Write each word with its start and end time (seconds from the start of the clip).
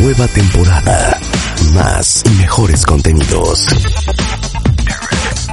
Nueva 0.00 0.26
temporada. 0.26 1.20
Más 1.72 2.24
y 2.26 2.30
mejores 2.30 2.84
contenidos. 2.84 3.66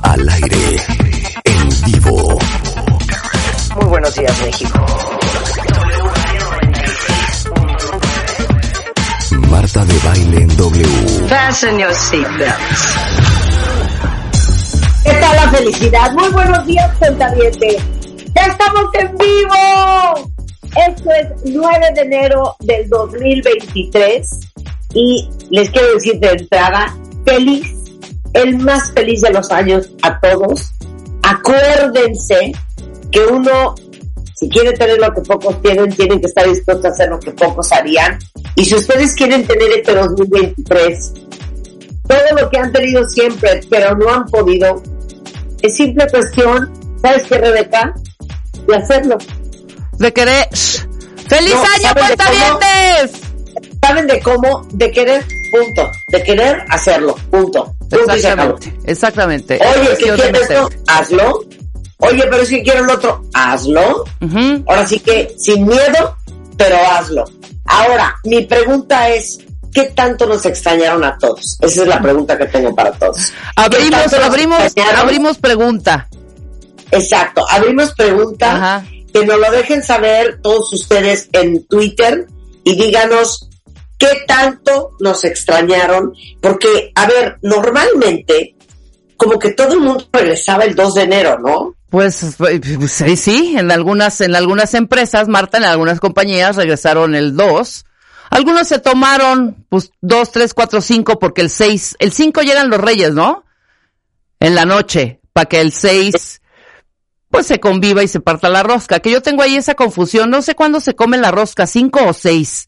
Al 0.01 0.27
aire. 0.27 0.77
En 1.43 1.69
vivo. 1.85 2.39
Muy 3.75 3.85
buenos 3.85 4.15
días, 4.15 4.41
México. 4.41 4.85
Marta 9.49 9.85
de 9.85 9.99
baile 9.99 10.37
en 10.41 10.57
W. 10.57 11.27
Fasten 11.27 11.77
your 11.77 11.93
seatbelts. 11.93 12.95
¿Qué 15.03 15.13
tal 15.13 15.35
la 15.35 15.51
felicidad? 15.51 16.11
Muy 16.13 16.29
buenos 16.29 16.65
días, 16.65 16.89
Cuentaviente. 16.97 17.77
¡Ya 18.35 18.41
estamos 18.47 18.85
en 18.99 19.17
vivo! 19.17 20.30
Esto 20.75 21.11
es 21.11 21.27
9 21.43 21.85
de 21.95 22.01
enero 22.01 22.55
del 22.61 22.87
2023 22.87 24.29
y 24.93 25.29
les 25.49 25.69
quiero 25.69 25.93
decir 25.95 26.17
de 26.19 26.29
entrada, 26.29 26.97
feliz, 27.25 27.75
el 28.33 28.57
más 28.57 28.91
feliz 28.93 29.21
de 29.21 29.31
los 29.31 29.51
años 29.51 29.89
a 30.01 30.17
todos. 30.21 30.71
Acuérdense 31.23 32.53
que 33.11 33.19
uno, 33.25 33.75
si 34.33 34.47
quiere 34.47 34.71
tener 34.71 34.97
lo 34.97 35.13
que 35.13 35.21
pocos 35.21 35.61
tienen, 35.61 35.89
tienen 35.93 36.21
que 36.21 36.27
estar 36.27 36.47
dispuestos 36.47 36.85
a 36.85 36.89
hacer 36.89 37.09
lo 37.09 37.19
que 37.19 37.31
pocos 37.31 37.69
harían. 37.73 38.17
Y 38.55 38.63
si 38.63 38.75
ustedes 38.75 39.13
quieren 39.15 39.45
tener 39.45 39.71
este 39.71 39.93
2023, 39.93 41.13
todo 42.07 42.41
lo 42.41 42.49
que 42.49 42.57
han 42.57 42.71
tenido 42.71 43.03
siempre, 43.09 43.59
pero 43.69 43.97
no 43.97 44.09
han 44.09 44.25
podido, 44.25 44.81
es 45.61 45.75
simple 45.75 46.07
cuestión, 46.09 46.71
¿sabes 47.01 47.23
qué, 47.23 47.37
Rebeca? 47.37 47.93
De 48.67 48.75
hacerlo. 48.77 49.17
De 50.01 50.11
querer. 50.11 50.49
¡Feliz 51.27 51.53
No, 51.53 51.61
año, 51.61 51.81
¿saben 51.83 52.07
de 52.07 52.15
cuentavientes! 52.17 53.21
¿Saben 53.85 54.07
de 54.07 54.19
cómo? 54.19 54.67
De 54.71 54.89
querer, 54.91 55.23
punto. 55.51 55.91
De 56.07 56.23
querer 56.23 56.65
hacerlo, 56.69 57.15
punto. 57.29 57.75
Punto. 57.87 58.11
Exactamente, 58.13 58.73
exactamente. 58.85 59.59
Oye, 59.61 59.69
Es 59.69 59.75
¿qué 59.99 60.07
cuestión 60.07 60.17
de 60.17 60.23
quieres 60.23 60.41
esto? 60.49 60.69
Hazlo. 60.87 61.39
Oye, 61.99 62.23
pero 62.31 62.45
si 62.45 62.63
quiero 62.63 62.83
el 62.83 62.89
otro, 62.89 63.23
hazlo. 63.31 64.03
Ahora 64.67 64.87
sí 64.87 64.99
que 65.01 65.35
sin 65.37 65.67
miedo, 65.67 66.17
pero 66.57 66.77
hazlo. 66.93 67.23
Ahora, 67.65 68.15
mi 68.23 68.41
pregunta 68.47 69.07
es, 69.09 69.37
¿qué 69.71 69.83
tanto 69.95 70.25
nos 70.25 70.43
extrañaron 70.47 71.03
a 71.03 71.15
todos? 71.19 71.59
Esa 71.61 71.83
es 71.83 71.87
la 71.87 72.01
pregunta 72.01 72.35
que 72.39 72.47
tengo 72.47 72.73
para 72.73 72.91
todos. 72.93 73.17
¿Qué 73.27 73.31
Abrimos, 73.55 74.13
abrimos, 74.13 74.61
abrimos 74.97 75.37
pregunta. 75.37 76.07
Exacto, 76.89 77.45
abrimos 77.47 77.93
pregunta, 77.93 78.55
Ajá. 78.55 78.85
Que 79.13 79.25
nos 79.25 79.39
lo 79.39 79.51
dejen 79.51 79.83
saber 79.83 80.39
todos 80.41 80.71
ustedes 80.73 81.29
en 81.33 81.65
Twitter 81.65 82.27
y 82.63 82.75
díganos 82.75 83.49
qué 83.97 84.23
tanto 84.27 84.91
nos 84.99 85.23
extrañaron, 85.23 86.13
porque, 86.41 86.91
a 86.95 87.07
ver, 87.07 87.37
normalmente, 87.43 88.55
como 89.15 89.37
que 89.37 89.51
todo 89.51 89.73
el 89.73 89.81
mundo 89.81 90.07
regresaba 90.11 90.63
el 90.63 90.73
2 90.73 90.95
de 90.95 91.01
enero, 91.03 91.39
¿no? 91.39 91.75
Pues, 91.91 92.35
pues, 92.37 92.61
sí, 92.91 93.15
sí, 93.15 93.55
en 93.57 93.69
algunas, 93.69 94.21
en 94.21 94.35
algunas 94.35 94.73
empresas, 94.73 95.27
Marta, 95.27 95.57
en 95.57 95.65
algunas 95.65 95.99
compañías 95.99 96.55
regresaron 96.55 97.13
el 97.15 97.35
2. 97.35 97.85
Algunos 98.31 98.67
se 98.67 98.79
tomaron, 98.79 99.65
pues, 99.69 99.91
2, 100.01 100.31
3, 100.31 100.53
4, 100.53 100.81
5, 100.81 101.19
porque 101.19 101.41
el 101.41 101.49
6, 101.49 101.97
el 101.99 102.11
5 102.11 102.41
llegan 102.41 102.69
los 102.69 102.79
reyes, 102.79 103.11
¿no? 103.11 103.43
En 104.39 104.55
la 104.55 104.65
noche, 104.65 105.19
para 105.33 105.45
que 105.45 105.61
el 105.61 105.73
6, 105.73 106.40
pues 107.31 107.47
se 107.47 107.59
conviva 107.59 108.03
y 108.03 108.07
se 108.07 108.19
parta 108.19 108.49
la 108.49 108.61
rosca. 108.63 108.99
Que 108.99 109.09
yo 109.11 109.21
tengo 109.21 109.41
ahí 109.41 109.55
esa 109.55 109.73
confusión, 109.75 110.29
no 110.29 110.41
sé 110.41 110.53
cuándo 110.53 110.79
se 110.79 110.93
come 110.95 111.17
la 111.17 111.31
rosca, 111.31 111.65
5 111.65 111.99
o 112.07 112.13
6. 112.13 112.67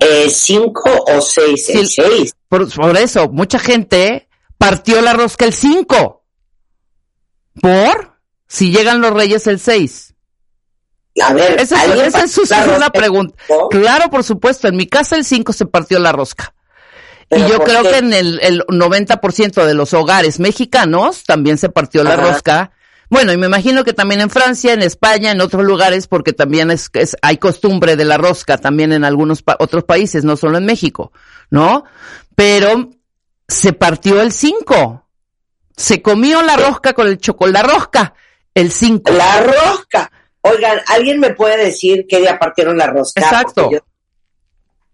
Eh, 0.00 0.28
cinco 0.28 0.90
o 1.06 1.20
seis, 1.20 1.68
el 1.68 1.86
Sí. 1.86 2.02
seis. 2.02 2.34
Por, 2.48 2.68
por 2.74 2.96
eso, 2.96 3.28
mucha 3.28 3.60
gente 3.60 4.28
partió 4.56 5.00
la 5.00 5.12
rosca 5.12 5.44
el 5.44 5.52
5. 5.52 6.24
¿Por? 7.60 8.18
Si 8.48 8.72
llegan 8.72 9.00
los 9.00 9.12
reyes 9.12 9.46
el 9.46 9.60
6. 9.60 10.14
A 11.22 11.32
ver, 11.32 11.60
Esa 11.60 11.76
es, 11.84 11.90
¿alguien 11.90 12.06
esa 12.06 12.24
es 12.24 12.36
una 12.76 12.90
pregunta. 12.90 13.36
Claro, 13.70 14.10
por 14.10 14.24
supuesto. 14.24 14.66
En 14.68 14.76
mi 14.76 14.86
casa 14.86 15.16
el 15.16 15.24
5 15.24 15.52
se 15.52 15.66
partió 15.66 15.98
la 16.00 16.10
rosca. 16.12 16.54
Y 17.30 17.34
¿Pero 17.36 17.48
yo 17.48 17.58
creo 17.60 17.82
qué? 17.82 17.90
que 17.90 17.96
en 17.98 18.12
el, 18.14 18.40
el 18.42 18.62
90% 18.66 19.64
de 19.64 19.74
los 19.74 19.92
hogares 19.94 20.40
mexicanos 20.40 21.24
también 21.24 21.58
se 21.58 21.68
partió 21.68 22.02
la 22.02 22.14
Ajá. 22.14 22.22
rosca. 22.32 22.72
Bueno, 23.10 23.32
y 23.32 23.36
me 23.38 23.46
imagino 23.46 23.84
que 23.84 23.92
también 23.94 24.20
en 24.20 24.28
Francia, 24.30 24.72
en 24.74 24.82
España, 24.82 25.30
en 25.32 25.40
otros 25.40 25.64
lugares, 25.64 26.06
porque 26.06 26.32
también 26.32 26.70
es, 26.70 26.90
es 26.92 27.16
hay 27.22 27.38
costumbre 27.38 27.96
de 27.96 28.04
la 28.04 28.18
rosca 28.18 28.58
también 28.58 28.92
en 28.92 29.04
algunos 29.04 29.42
pa- 29.42 29.56
otros 29.58 29.84
países, 29.84 30.24
no 30.24 30.36
solo 30.36 30.58
en 30.58 30.66
México, 30.66 31.12
¿no? 31.50 31.84
Pero 32.34 32.90
se 33.48 33.72
partió 33.72 34.20
el 34.20 34.32
5. 34.32 35.04
Se 35.76 36.02
comió 36.02 36.42
la 36.42 36.56
rosca 36.56 36.92
con 36.92 37.06
el 37.06 37.18
chocolate, 37.18 37.66
la 37.66 37.74
rosca, 37.74 38.14
el 38.54 38.70
5. 38.72 39.12
La 39.12 39.40
rosca. 39.42 40.10
Oigan, 40.42 40.78
¿alguien 40.88 41.18
me 41.20 41.34
puede 41.34 41.56
decir 41.56 42.04
qué 42.08 42.18
día 42.20 42.38
partieron 42.38 42.76
la 42.76 42.88
rosca? 42.88 43.20
Exacto. 43.22 43.70
Yo- 43.72 43.78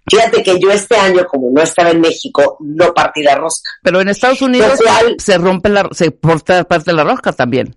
fíjate 0.08 0.42
que 0.42 0.58
yo 0.60 0.70
este 0.70 0.96
año, 0.96 1.26
como 1.26 1.50
no 1.50 1.62
estaba 1.62 1.90
en 1.90 2.00
México, 2.00 2.58
no 2.60 2.92
partí 2.94 3.22
la 3.22 3.34
rosca. 3.34 3.70
Pero 3.82 4.00
en 4.00 4.08
Estados 4.08 4.40
Unidos 4.42 4.78
cual- 4.82 5.16
se 5.18 5.38
rompe 5.38 5.68
la, 5.68 5.88
se 5.92 6.10
porta 6.10 6.62
parte 6.64 6.92
la 6.92 7.04
rosca 7.04 7.32
también, 7.32 7.74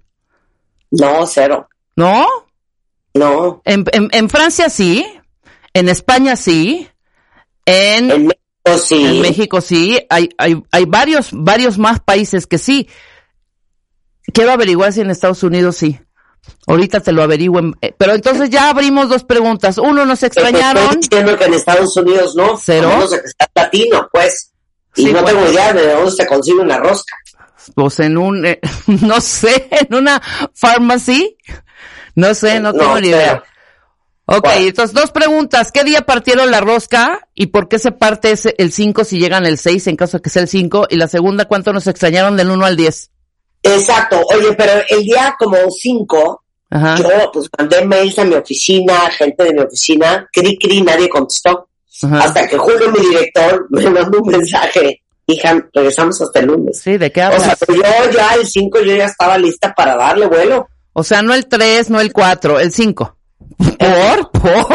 No, 0.91 1.25
cero. 1.27 1.67
¿no? 1.95 2.25
No. 3.13 3.61
En, 3.65 3.85
en, 3.91 4.09
en 4.11 4.29
Francia 4.29 4.69
sí, 4.69 5.05
en 5.73 5.89
España 5.89 6.35
sí, 6.35 6.87
en, 7.65 8.11
En 8.11 8.27
México 8.27 8.77
sí. 8.79 9.05
en 9.05 9.21
México 9.21 9.61
sí, 9.61 9.99
hay, 10.09 10.29
hay, 10.37 10.61
hay 10.71 10.85
varios, 10.85 11.29
varios 11.31 11.77
más 11.77 11.99
países 11.99 12.45
que 12.47 12.57
sí. 12.57 12.87
Quiero 14.33 14.51
averiguar 14.51 14.93
si 14.93 15.01
en 15.01 15.09
Estados 15.09 15.41
Unidos 15.43 15.77
sí. 15.77 15.99
Ahorita 16.67 16.99
te 17.01 17.11
lo 17.11 17.23
averiguo. 17.23 17.59
eh, 17.81 17.93
Pero 17.97 18.13
entonces 18.13 18.49
ya 18.49 18.69
abrimos 18.69 19.09
dos 19.09 19.23
preguntas. 19.23 19.77
Uno, 19.77 20.05
¿nos 20.05 20.19
Te 20.19 20.27
Estoy 20.27 20.43
extrañaron? 20.43 20.99
diciendo 20.99 21.37
que 21.37 21.45
en 21.45 21.53
Estados 21.53 21.95
Unidos 21.97 22.35
no. 22.35 22.57
¿Cero? 22.57 22.87
A 22.89 22.93
menos 22.95 23.11
de 23.11 23.21
que 23.21 23.27
sea 23.27 23.49
latino, 23.55 24.07
pues. 24.11 24.51
Y 24.95 25.03
Sí, 25.05 25.13
no 25.13 25.21
pues. 25.21 25.33
tengo 25.33 25.49
idea 25.51 25.73
de 25.73 25.93
dónde 25.93 26.11
se 26.11 26.25
consigue 26.27 26.59
una 26.59 26.77
rosca. 26.77 27.15
Pues 27.75 28.00
en 28.00 28.17
un, 28.17 28.45
eh, 28.45 28.59
no 28.88 29.22
sé, 29.22 29.67
en 29.72 29.94
una 29.94 30.22
pharmacy. 30.53 31.38
No 32.16 32.33
sé, 32.33 32.59
no 32.59 32.73
tengo 32.73 33.00
ni 33.00 33.09
idea. 33.09 33.44
Ok, 34.29 34.47
entonces 34.57 34.94
dos 34.94 35.11
preguntas. 35.11 35.72
¿Qué 35.72 35.85
día 35.85 36.01
partieron 36.01 36.51
la 36.51 36.59
rosca 36.59 37.29
y 37.33 37.47
por 37.47 37.69
qué 37.69 37.79
se 37.79 37.94
parte 37.94 38.31
ese, 38.31 38.56
el 38.57 38.73
5 38.73 39.06
si 39.06 39.19
llegan 39.19 39.45
el 39.45 39.57
6 39.57 39.88
en 39.88 39.95
caso 39.95 40.17
de 40.17 40.22
que 40.22 40.29
sea 40.29 40.41
el 40.41 40.50
5? 40.50 40.88
Y 40.89 40.97
la 40.97 41.07
segunda, 41.07 41.45
¿cuánto 41.45 41.72
nos 41.72 41.88
extrañaron 41.88 42.35
del 42.35 42.51
1 42.51 42.66
al 42.66 42.75
10? 42.75 43.09
Exacto. 43.63 44.22
Oye, 44.35 44.53
pero 44.53 44.81
el 44.89 45.03
día 45.03 45.33
como 45.39 45.57
5, 45.69 46.44
Ajá. 46.72 46.97
yo 46.97 47.31
pues 47.31 47.47
mandé 47.57 47.85
mails 47.85 48.19
a 48.19 48.25
mi 48.25 48.35
oficina, 48.35 49.09
gente 49.11 49.45
de 49.45 49.53
mi 49.53 49.61
oficina, 49.61 50.27
cri 50.31 50.57
cri, 50.57 50.81
nadie 50.81 51.07
contestó. 51.07 51.69
ajá. 52.03 52.19
Hasta 52.19 52.47
que 52.47 52.57
Julio, 52.57 52.91
mi 52.91 53.00
director, 53.00 53.65
me 53.69 53.89
mandó 53.89 54.19
un 54.21 54.30
mensaje. 54.30 55.03
Hija, 55.29 55.68
regresamos 55.74 56.21
hasta 56.21 56.39
el 56.39 56.45
lunes. 56.47 56.79
Sí, 56.79 56.97
¿de 56.97 57.12
qué 57.12 57.21
O 57.25 57.31
sea, 57.31 57.35
hablas? 57.35 57.57
pero 57.59 57.75
yo 57.75 58.12
ya 58.12 58.33
el 58.35 58.47
5 58.47 58.79
yo 58.79 58.95
ya 58.95 59.06
estaba 59.06 59.38
lista 59.38 59.74
para 59.75 59.95
darle 59.97 60.25
vuelo. 60.25 60.69
O 60.94 61.03
sea, 61.03 61.21
no 61.21 61.33
el 61.33 61.47
3, 61.47 61.89
no 61.89 62.00
el 62.00 62.13
4, 62.13 62.59
el 62.62 62.71
5. 62.71 63.18
¿Por? 63.77 64.31
¿Por? 64.31 64.65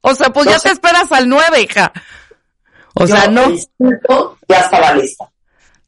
O 0.00 0.14
sea, 0.14 0.30
pues 0.30 0.46
ya 0.46 0.58
te 0.58 0.70
esperas 0.70 1.10
al 1.12 1.28
9, 1.28 1.62
hija. 1.62 1.92
O 2.94 3.06
Yo 3.06 3.14
sea, 3.14 3.28
no. 3.28 3.44
El 3.44 3.58
5 3.58 4.38
ya 4.48 4.60
estaba 4.60 4.94
lista. 4.94 5.30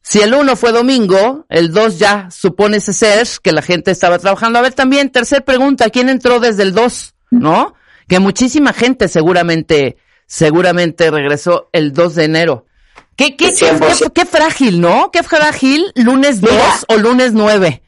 Si 0.02 0.20
el 0.20 0.34
1 0.34 0.54
fue 0.56 0.70
domingo, 0.72 1.44
el 1.48 1.72
2 1.72 1.98
ya 1.98 2.30
supone 2.30 2.80
ser 2.80 3.26
que 3.42 3.52
la 3.52 3.62
gente 3.62 3.90
estaba 3.90 4.19
trabajando. 4.19 4.58
A 4.58 4.62
ver, 4.62 4.72
también, 4.72 5.10
tercer 5.10 5.44
pregunta, 5.44 5.90
¿quién 5.90 6.08
entró 6.08 6.38
desde 6.38 6.62
el 6.62 6.74
2? 6.74 7.14
¿No? 7.32 7.74
Que 8.06 8.20
muchísima 8.20 8.72
gente 8.72 9.08
seguramente, 9.08 9.96
seguramente 10.26 11.10
regresó 11.10 11.69
el 11.72 11.92
2 11.92 12.14
de 12.14 12.24
enero. 12.24 12.66
¿Qué, 13.16 13.36
qué, 13.36 13.52
qué, 13.52 13.72
100%. 13.72 13.98
qué- 13.98 14.10
qué 14.12 14.24
frágil, 14.26 14.80
¿no? 14.80 15.10
Qué 15.12 15.22
frágil, 15.22 15.92
lunes 15.94 16.40
2 16.40 16.50
Mira. 16.50 16.74
o 16.88 16.96
lunes 16.96 17.32
9. 17.32 17.82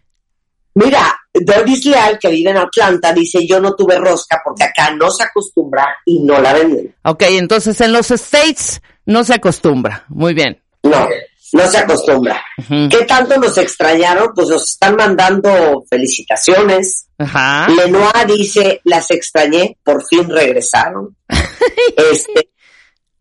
Mira, 0.77 1.17
Doris 1.33 1.85
Leal, 1.85 2.19
que 2.19 2.29
vive 2.31 2.51
en 2.51 2.57
Atlanta, 2.59 3.13
dice, 3.13 3.47
yo 3.47 3.61
no 3.61 3.75
tuve 3.75 3.97
rosca 3.97 4.41
porque 4.45 4.65
acá 4.65 4.91
no 4.95 5.11
se 5.11 5.23
acostumbra 5.23 5.87
y 6.05 6.21
no 6.21 6.41
la 6.41 6.53
venden. 6.53 6.95
Ok, 7.05 7.23
entonces 7.29 7.81
en 7.81 7.93
los 7.93 8.11
States 8.11 8.81
no 9.07 9.23
se 9.25 9.35
acostumbra. 9.35 10.05
Muy 10.09 10.35
bien. 10.35 10.61
No, 10.83 11.09
no 11.53 11.67
se 11.71 11.79
acostumbra. 11.79 12.43
¿Qué 12.69 13.05
tanto 13.07 13.39
nos 13.39 13.57
extrañaron? 13.57 14.33
Pues 14.35 14.49
nos 14.49 14.65
están 14.73 14.97
mandando 14.97 15.85
felicitaciones. 15.89 17.07
Ajá. 17.19 17.69
Lenoir 17.69 18.27
dice, 18.27 18.81
las 18.85 19.11
extrañé, 19.13 19.79
por 19.85 20.05
fin 20.07 20.29
regresaron. 20.29 21.17
este, 21.97 22.49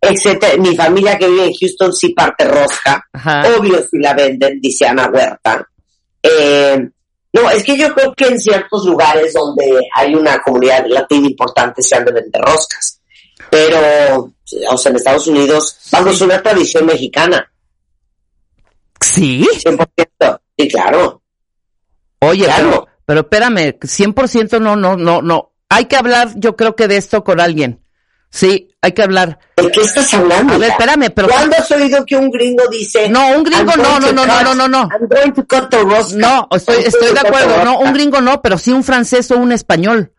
etcétera. 0.10 0.58
Mi 0.58 0.76
familia 0.76 1.18
que 1.18 1.28
vive 1.28 1.46
en 1.46 1.54
Houston 1.54 1.94
sí 1.94 2.10
parte 2.10 2.46
rosca. 2.46 3.06
Ajá. 3.14 3.44
Obvio 3.58 3.82
si 3.90 3.98
la 4.00 4.14
venden, 4.14 4.60
dice 4.62 4.86
Ana 4.88 5.10
Huerta. 5.12 5.68
Eh, 6.22 6.90
no, 7.34 7.50
es 7.50 7.64
que 7.64 7.78
yo 7.78 7.94
creo 7.94 8.14
que 8.14 8.26
en 8.28 8.40
ciertos 8.40 8.86
lugares 8.86 9.34
donde 9.34 9.80
hay 9.96 10.14
una 10.16 10.42
comunidad 10.42 10.86
latina 10.88 11.28
importante 11.28 11.82
se 11.82 11.96
han 11.96 12.06
de 12.06 12.12
vender 12.14 12.42
roscas. 12.42 13.00
Pero, 13.50 14.34
o 14.70 14.78
sea, 14.78 14.90
en 14.92 14.96
Estados 14.96 15.28
Unidos, 15.28 15.78
vamos, 15.92 16.22
una 16.22 16.42
tradición 16.42 16.86
mexicana, 16.86 17.50
Sí. 19.02 19.46
100%. 19.60 20.40
Sí, 20.58 20.68
claro. 20.70 21.22
Oye, 22.20 22.46
Claro. 22.46 22.70
pero, 22.70 22.88
pero 23.06 23.20
espérame, 23.22 23.78
100% 23.82 24.60
no, 24.62 24.76
no, 24.76 24.96
no, 24.96 25.22
no. 25.22 25.52
Hay 25.70 25.86
que 25.86 25.96
hablar, 25.98 26.30
yo 26.36 26.56
creo 26.56 26.76
que 26.76 26.88
de 26.88 26.98
esto 26.98 27.24
con 27.24 27.40
alguien. 27.42 27.83
Sí, 28.36 28.68
hay 28.82 28.94
que 28.94 29.04
hablar. 29.04 29.38
¿De 29.56 29.70
qué 29.70 29.82
estás 29.82 30.12
hablando? 30.16 30.56
A 30.56 30.58
ver, 30.58 30.72
espérame, 30.72 31.12
pero... 31.14 31.28
¿Cuándo 31.28 31.56
has 31.56 31.70
oído 31.70 32.04
que 32.04 32.16
un 32.16 32.32
gringo 32.32 32.64
dice... 32.72 33.08
No, 33.08 33.28
un 33.38 33.44
gringo 33.44 33.72
"I'm 33.74 33.82
no, 33.84 34.00
no, 34.00 34.12
no, 34.12 34.26
no, 34.26 34.42
no, 34.44 34.56
no, 34.56 34.68
no. 34.68 34.90
I'm 34.92 35.08
going 35.08 35.32
to 35.34 35.46
cut 35.46 35.70
the 35.70 35.84
rosca"? 35.84 36.18
No, 36.18 36.48
estoy, 36.50 36.78
estoy 36.84 37.14
de 37.14 37.20
acuerdo. 37.20 37.64
No, 37.64 37.78
un 37.78 37.94
gringo 37.94 38.22
no, 38.22 38.42
pero 38.42 38.58
sí 38.58 38.72
un 38.72 38.84
francés 38.84 39.30
o 39.30 39.38
un 39.38 39.52
español. 39.52 40.14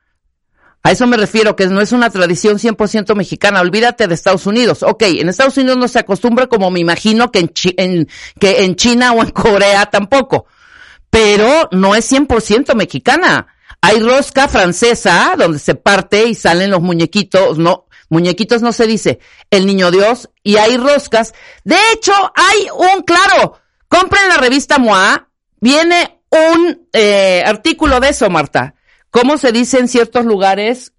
A 0.84 0.92
eso 0.92 1.08
me 1.08 1.16
refiero, 1.16 1.56
que 1.56 1.66
no 1.66 1.80
es 1.80 1.90
una 1.90 2.08
tradición 2.08 2.58
100% 2.58 3.16
mexicana. 3.16 3.60
Olvídate 3.60 4.06
de 4.06 4.14
Estados 4.14 4.46
Unidos. 4.46 4.84
Ok, 4.84 5.02
en 5.08 5.28
Estados 5.28 5.56
Unidos 5.56 5.76
no 5.76 5.88
se 5.88 5.98
acostumbra 5.98 6.46
como 6.46 6.70
me 6.70 6.78
imagino 6.78 7.32
que 7.32 7.40
en, 7.40 7.48
Chi- 7.48 7.74
en- 7.76 8.08
que 8.38 8.62
en 8.64 8.76
China 8.76 9.12
o 9.12 9.22
en 9.22 9.30
Corea 9.30 9.86
tampoco. 9.86 10.46
Pero 11.10 11.68
no 11.72 11.96
es 11.96 12.12
100% 12.12 12.76
mexicana. 12.76 13.48
Hay 13.80 14.00
rosca 14.00 14.48
francesa 14.48 15.34
donde 15.36 15.58
se 15.58 15.74
parte 15.74 16.24
y 16.26 16.34
salen 16.34 16.70
los 16.70 16.80
muñequitos, 16.80 17.58
no, 17.58 17.83
muñequitos 18.08 18.62
no 18.62 18.72
se 18.72 18.86
dice, 18.86 19.18
el 19.50 19.66
niño 19.66 19.90
Dios, 19.90 20.30
y 20.42 20.56
hay 20.56 20.76
roscas. 20.76 21.34
De 21.64 21.76
hecho, 21.92 22.12
hay 22.34 22.68
un, 22.74 23.02
claro, 23.02 23.58
compren 23.88 24.28
la 24.28 24.36
revista 24.36 24.78
MOA, 24.78 25.28
viene 25.60 26.20
un 26.30 26.88
eh, 26.92 27.42
artículo 27.44 28.00
de 28.00 28.08
eso, 28.10 28.28
Marta. 28.30 28.74
¿Cómo 29.10 29.38
se 29.38 29.52
dice 29.52 29.78
en 29.78 29.88
ciertos 29.88 30.24
lugares? 30.24 30.92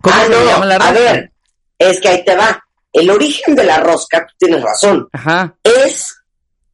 ¿Cómo 0.00 0.14
Ah, 0.18 0.24
se 0.24 0.30
no, 0.30 0.44
llama 0.44 0.66
la 0.66 0.74
a 0.76 0.78
rosca? 0.78 0.92
ver, 0.92 1.32
es 1.78 2.00
que 2.00 2.08
ahí 2.08 2.24
te 2.24 2.36
va. 2.36 2.60
El 2.92 3.10
origen 3.10 3.54
de 3.56 3.64
la 3.64 3.78
rosca, 3.78 4.24
tú 4.26 4.34
tienes 4.38 4.62
razón, 4.62 5.08
Ajá, 5.12 5.56
es 5.64 6.14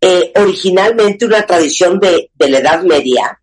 eh, 0.03 0.33
originalmente 0.37 1.25
una 1.27 1.47
tradición 1.47 1.99
de, 2.01 2.31
de 2.35 2.49
la 2.51 2.59
Edad 2.59 2.83
Media 2.83 3.41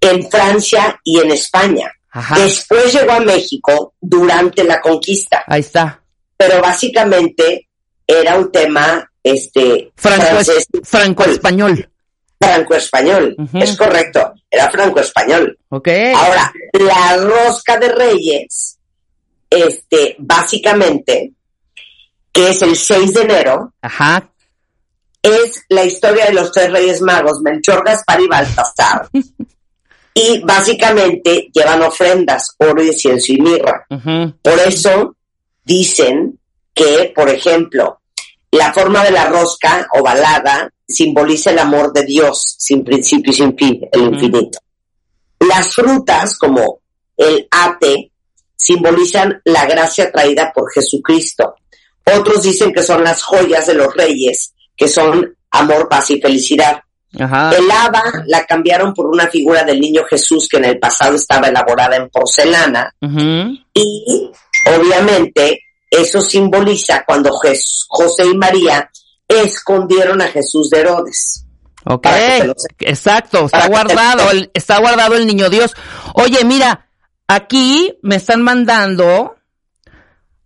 en 0.00 0.28
Francia 0.30 1.00
y 1.02 1.18
en 1.20 1.30
España. 1.32 1.90
Ajá, 2.12 2.38
Después 2.38 2.92
llegó 2.92 3.12
a 3.12 3.20
México 3.20 3.94
durante 4.00 4.62
la 4.64 4.80
conquista, 4.80 5.42
ahí 5.46 5.60
está. 5.60 6.00
pero 6.36 6.60
básicamente 6.62 7.68
era 8.06 8.36
un 8.38 8.50
tema 8.52 9.08
este 9.22 9.92
franco-español. 9.96 11.88
franco-español. 12.40 13.36
Es 13.54 13.76
correcto, 13.76 14.34
era 14.50 14.70
franco-español. 14.70 15.58
Ok. 15.68 15.88
Ahora, 16.14 16.52
la 16.74 17.16
rosca 17.18 17.78
de 17.78 17.88
Reyes, 17.88 18.78
este, 19.48 20.16
básicamente, 20.18 21.32
que 22.32 22.50
es 22.50 22.62
el 22.62 22.76
6 22.76 23.14
de 23.14 23.22
enero, 23.22 23.72
Ajá, 23.80 24.28
es 25.22 25.62
la 25.68 25.84
historia 25.84 26.26
de 26.26 26.32
los 26.32 26.50
tres 26.50 26.72
reyes 26.72 27.00
magos, 27.00 27.40
Melchor, 27.42 27.84
Gaspar 27.84 28.20
y 28.20 28.26
Baltasar. 28.26 29.08
y 30.14 30.40
básicamente 30.40 31.48
llevan 31.52 31.82
ofrendas, 31.82 32.54
oro, 32.58 32.82
incienso 32.82 33.32
y 33.32 33.40
mirra. 33.40 33.86
Por 33.88 34.58
eso 34.66 35.16
dicen 35.64 36.38
que, 36.74 37.12
por 37.14 37.28
ejemplo, 37.28 38.00
la 38.50 38.72
forma 38.72 39.02
de 39.04 39.10
la 39.10 39.26
rosca 39.26 39.88
ovalada 39.94 40.70
simboliza 40.86 41.50
el 41.50 41.58
amor 41.58 41.92
de 41.92 42.04
Dios, 42.04 42.56
sin 42.58 42.84
principio 42.84 43.32
y 43.32 43.36
sin 43.36 43.56
fin, 43.56 43.80
el 43.90 44.02
infinito. 44.02 44.58
Las 45.40 45.74
frutas, 45.74 46.36
como 46.36 46.80
el 47.16 47.48
ate, 47.50 48.12
simbolizan 48.54 49.40
la 49.44 49.66
gracia 49.66 50.12
traída 50.12 50.52
por 50.54 50.70
Jesucristo. 50.72 51.56
Otros 52.04 52.42
dicen 52.42 52.72
que 52.72 52.82
son 52.82 53.02
las 53.02 53.22
joyas 53.22 53.66
de 53.66 53.74
los 53.74 53.94
reyes, 53.94 54.54
que 54.76 54.88
son 54.88 55.36
amor, 55.50 55.88
paz 55.88 56.10
y 56.10 56.20
felicidad. 56.20 56.82
Ajá. 57.18 57.50
El 57.56 57.70
haba 57.70 58.02
la 58.26 58.44
cambiaron 58.46 58.94
por 58.94 59.06
una 59.06 59.26
figura 59.28 59.64
del 59.64 59.80
niño 59.80 60.02
Jesús 60.08 60.48
que 60.50 60.56
en 60.58 60.64
el 60.66 60.78
pasado 60.78 61.14
estaba 61.16 61.48
elaborada 61.48 61.96
en 61.96 62.08
porcelana 62.08 62.94
y 63.74 64.30
obviamente 64.76 65.60
eso 65.90 66.20
simboliza 66.22 67.04
cuando 67.06 67.30
José 67.32 68.26
y 68.26 68.36
María 68.36 68.90
escondieron 69.28 70.20
a 70.22 70.28
Jesús 70.28 70.70
de 70.70 70.80
Herodes. 70.80 71.44
Ok, 71.84 72.06
lo 72.44 72.54
exacto, 72.78 73.46
está 73.46 73.62
te- 73.62 73.68
guardado, 73.68 74.30
el, 74.30 74.50
está 74.54 74.78
guardado 74.78 75.16
el 75.16 75.26
niño 75.26 75.50
Dios. 75.50 75.74
Oye, 76.14 76.44
mira, 76.44 76.88
aquí 77.26 77.98
me 78.02 78.16
están 78.16 78.42
mandando 78.42 79.34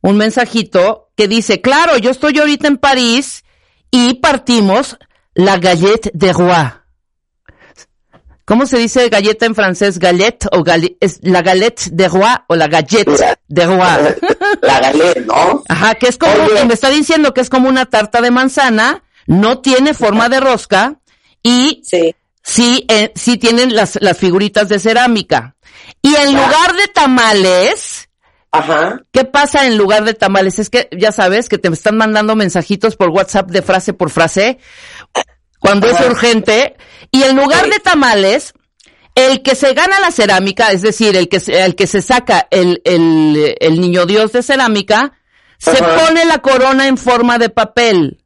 un 0.01 0.17
mensajito 0.17 1.11
que 1.15 1.29
dice, 1.29 1.61
claro, 1.61 1.99
yo 1.99 2.11
estoy 2.11 2.39
ahorita 2.39 2.69
en 2.69 2.79
París 2.79 3.45
y 3.91 4.15
partimos 4.15 4.97
la 5.37 5.57
gallette 5.59 6.11
de 6.13 6.33
roi. 6.33 6.73
¿Cómo 8.45 8.65
se 8.67 8.79
dice 8.79 9.09
galleta 9.09 9.45
en 9.47 9.57
francés? 9.57 9.99
¿Galette 9.99 10.47
o 10.53 10.63
gali- 10.63 10.97
es 11.01 11.19
la 11.23 11.43
galette 11.43 11.89
de 11.91 12.09
roi 12.09 12.37
o 12.47 12.55
la 12.55 12.69
gallette 12.69 13.37
de 13.49 13.67
roi? 13.67 13.79
La 14.63 14.81
galera, 14.81 15.21
¿no? 15.27 15.65
Ajá, 15.69 15.95
que 15.97 16.07
es 16.09 16.17
como, 16.17 16.33
Oye. 16.45 16.65
me 16.65 16.75
está 16.75 16.89
diciendo 16.91 17.35
que 17.35 17.41
es 17.41 17.51
como 17.51 17.69
una 17.69 17.87
tarta 17.87 18.21
de 18.21 18.31
manzana, 18.31 19.03
no 19.27 19.59
tiene 19.61 19.95
forma 19.95 20.29
de 20.29 20.41
rosca 20.41 21.01
y 21.43 21.83
Sí. 21.85 22.15
sí, 22.43 22.85
eh, 22.89 23.13
sí 23.17 23.37
tienen 23.37 23.75
las, 23.75 23.99
las 24.01 24.17
figuritas 24.17 24.69
de 24.69 24.79
cerámica. 24.79 25.57
Y 26.03 26.15
en 26.15 26.33
lugar 26.35 26.73
de 26.75 26.87
tamales, 26.95 28.06
Ajá. 28.59 29.01
¿qué 29.13 29.25
pasa 29.25 29.67
en 29.67 29.77
lugar 29.79 30.05
de 30.05 30.15
tamales? 30.15 30.59
Es 30.59 30.71
que 30.71 30.89
ya 30.97 31.13
sabes 31.13 31.49
que 31.49 31.59
te 31.59 31.69
están 31.69 31.97
mandando 31.97 32.37
mensajitos 32.37 32.97
por 32.97 33.11
WhatsApp 33.11 33.51
de 33.51 33.63
frase 33.63 33.93
por 33.93 34.11
frase 34.11 34.59
cuando 35.59 35.89
es 35.89 36.01
urgente. 36.01 36.77
Y 37.11 37.23
en 37.23 37.37
lugar 37.37 37.65
Sí. 37.65 37.71
de 37.71 37.79
tamales, 37.81 38.53
el 39.15 39.43
que 39.43 39.55
se 39.55 39.73
gana 39.75 40.01
la 40.01 40.11
cerámica, 40.11 40.73
es 40.73 40.83
decir, 40.83 41.17
el 41.17 41.29
que 41.29 41.41
se, 41.41 41.65
el 41.65 41.75
que 41.75 41.87
se 41.87 42.03
saca 42.03 42.47
el, 42.51 42.83
el, 42.85 43.55
el 43.61 43.81
niño 43.81 44.07
Dios 44.07 44.33
de 44.33 44.43
cerámica, 44.43 45.13
se 45.59 45.71
Ajá. 45.71 45.97
pone 46.07 46.25
la 46.27 46.39
corona 46.39 46.87
en 46.87 46.99
forma 46.99 47.39
de 47.39 47.49
papel. 47.49 48.23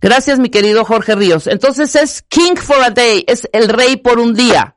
Gracias, 0.00 0.40
mi 0.40 0.48
querido 0.48 0.84
Jorge 0.84 1.14
Ríos. 1.14 1.46
Entonces 1.46 1.94
es 1.94 2.22
King 2.22 2.56
for 2.56 2.82
a 2.82 2.90
Day, 2.90 3.24
es 3.28 3.48
el 3.52 3.68
rey 3.68 3.96
por 3.96 4.18
un 4.18 4.34
día. 4.34 4.74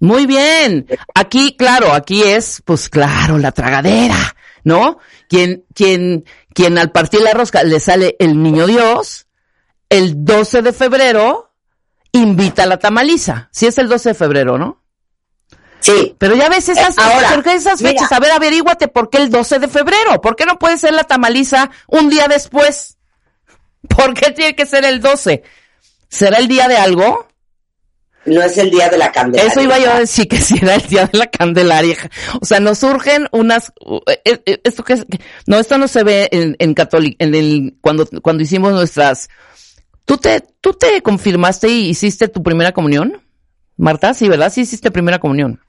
Muy 0.00 0.26
bien. 0.26 0.86
Aquí, 1.14 1.56
claro, 1.56 1.92
aquí 1.92 2.22
es, 2.22 2.62
pues 2.64 2.88
claro, 2.88 3.38
la 3.38 3.52
tragadera, 3.52 4.36
¿no? 4.64 4.98
Quien, 5.28 5.64
quien, 5.74 6.24
quien 6.54 6.78
al 6.78 6.92
partir 6.92 7.20
la 7.20 7.32
rosca 7.32 7.62
le 7.64 7.80
sale 7.80 8.16
el 8.18 8.40
niño 8.42 8.66
Dios, 8.66 9.26
el 9.88 10.24
12 10.24 10.62
de 10.62 10.72
febrero 10.72 11.52
invita 12.12 12.62
a 12.62 12.66
la 12.66 12.78
tamaliza. 12.78 13.48
Si 13.52 13.66
es 13.66 13.76
el 13.78 13.88
12 13.88 14.10
de 14.10 14.14
febrero, 14.14 14.56
¿no? 14.58 14.82
Sí. 15.80 16.14
Pero 16.18 16.34
ya 16.34 16.48
ves 16.48 16.68
esas, 16.68 16.96
Eh, 16.96 17.00
ahora, 17.02 17.34
¿por 17.34 17.44
qué 17.44 17.54
esas 17.54 17.80
mira. 17.80 17.92
fechas? 17.92 18.12
A 18.12 18.20
ver, 18.20 18.32
averíguate 18.32 18.88
por 18.88 19.10
qué 19.10 19.18
el 19.18 19.30
12 19.30 19.58
de 19.58 19.68
febrero. 19.68 20.20
¿Por 20.20 20.34
qué 20.36 20.44
no 20.44 20.58
puede 20.58 20.76
ser 20.78 20.92
la 20.92 21.04
tamaliza 21.04 21.70
un 21.86 22.08
día 22.08 22.26
después? 22.28 22.96
¿Por 23.88 24.14
qué 24.14 24.32
tiene 24.32 24.54
que 24.56 24.66
ser 24.66 24.84
el 24.84 25.00
12? 25.00 25.42
¿Será 26.08 26.38
el 26.38 26.48
día 26.48 26.68
de 26.68 26.76
algo? 26.76 27.28
No 28.28 28.42
es 28.42 28.58
el 28.58 28.70
día 28.70 28.88
de 28.88 28.98
la 28.98 29.10
candelaria. 29.10 29.50
Eso 29.50 29.60
iba 29.60 29.78
yo 29.78 29.92
a 29.92 30.00
decir 30.00 30.28
que 30.28 30.38
si 30.38 30.58
era 30.58 30.74
el 30.74 30.86
día 30.86 31.06
de 31.06 31.18
la 31.18 31.26
Candelaria. 31.26 31.96
O 32.40 32.44
sea, 32.44 32.60
nos 32.60 32.78
surgen 32.78 33.28
unas, 33.32 33.72
eh, 34.24 34.40
eh, 34.44 34.60
esto 34.64 34.84
que 34.84 34.94
es, 34.94 35.06
no, 35.46 35.58
esto 35.58 35.78
no 35.78 35.88
se 35.88 36.04
ve 36.04 36.28
en, 36.32 36.56
en 36.58 36.74
católico, 36.74 37.16
en 37.18 37.34
el, 37.34 37.76
cuando, 37.80 38.06
cuando 38.22 38.42
hicimos 38.42 38.72
nuestras, 38.72 39.28
¿tú 40.04 40.16
te, 40.18 40.42
tú 40.60 40.74
te 40.74 41.02
confirmaste 41.02 41.68
y 41.68 41.88
hiciste 41.88 42.28
tu 42.28 42.42
primera 42.42 42.72
comunión? 42.72 43.22
Marta, 43.76 44.12
sí, 44.14 44.28
¿verdad? 44.28 44.52
Sí 44.52 44.62
hiciste 44.62 44.90
primera 44.90 45.18
comunión. 45.18 45.60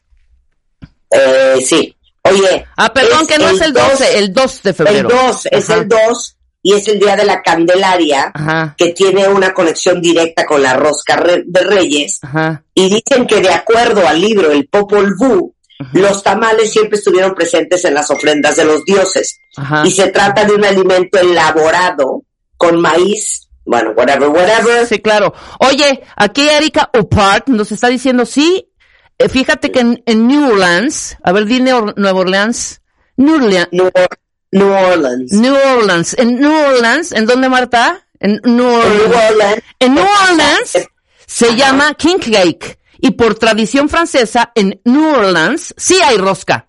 Eh, 1.11 1.63
sí. 1.65 1.95
Oye. 2.23 2.65
Ah, 2.75 2.93
perdón, 2.93 3.25
que 3.27 3.37
no 3.37 3.49
es 3.49 3.61
el 3.61 3.73
12, 3.73 4.19
el 4.19 4.33
2 4.33 4.63
de 4.63 4.69
El 4.69 4.75
febrero. 4.75 5.09
2, 5.09 5.45
es 5.51 5.69
el 5.69 5.87
2, 5.87 6.37
y 6.61 6.73
es 6.73 6.87
el 6.87 6.99
día 6.99 7.15
de 7.15 7.25
la 7.25 7.41
Candelaria, 7.41 8.31
Ajá, 8.33 8.75
que 8.77 8.89
tiene 8.93 9.27
una 9.27 9.53
conexión 9.53 10.01
directa 10.01 10.45
con 10.45 10.61
la 10.61 10.73
rosca 10.73 11.15
de 11.45 11.61
Reyes, 11.61 12.19
ajá. 12.21 12.63
y 12.73 12.89
dicen 12.89 13.25
que 13.27 13.41
de 13.41 13.51
acuerdo 13.53 14.07
al 14.07 14.19
libro 14.19 14.51
El 14.51 14.67
Popol 14.67 15.13
Vuh, 15.17 15.53
los 15.93 16.21
tamales 16.23 16.71
siempre 16.73 16.97
estuvieron 16.97 17.33
presentes 17.33 17.85
en 17.85 17.93
las 17.93 18.11
ofrendas 18.11 18.57
de 18.57 18.65
los 18.65 18.83
dioses. 18.83 19.39
Y 19.85 19.91
se 19.91 20.07
trata 20.09 20.43
de 20.43 20.53
un 20.53 20.65
alimento 20.65 21.17
elaborado 21.19 22.23
con 22.57 22.81
maíz, 22.81 23.47
bueno, 23.65 23.91
whatever, 23.91 24.27
whatever. 24.29 24.85
Sí, 24.85 24.99
claro. 24.99 25.33
Oye, 25.59 26.01
aquí 26.17 26.47
Erika 26.49 26.89
Opart 26.93 27.47
nos 27.47 27.71
está 27.71 27.87
diciendo, 27.87 28.25
sí, 28.25 28.69
eh, 29.17 29.29
fíjate 29.29 29.71
que 29.71 29.79
en, 29.79 30.03
en 30.05 30.27
New 30.27 30.51
Orleans, 30.51 31.15
a 31.23 31.31
ver, 31.31 31.45
di 31.45 31.61
Neo- 31.61 31.93
Nueva 31.95 32.19
Orleans, 32.19 32.81
New 33.15 33.35
Orleans, 33.35 33.69
New, 33.71 33.89
New 34.51 34.67
Orleans. 34.71 35.31
New 35.33 35.55
Orleans, 35.55 36.15
en 36.17 36.39
New 36.39 36.51
Orleans, 36.51 37.11
¿en 37.11 37.25
dónde 37.25 37.49
Marta? 37.49 38.01
En 38.19 38.39
New 38.43 38.67
En 38.69 38.97
New 38.97 39.05
Orleans. 39.29 39.63
En 39.79 39.93
New 39.95 40.05
Orleans 40.29 40.77
se 41.25 41.45
Ajá. 41.47 41.55
llama 41.55 41.93
King 41.93 42.17
Cake 42.17 42.79
y 42.97 43.11
por 43.11 43.35
tradición 43.35 43.87
francesa 43.89 44.51
en 44.55 44.81
New 44.85 45.07
Orleans 45.15 45.73
sí 45.77 45.99
hay 46.03 46.17
rosca. 46.17 46.67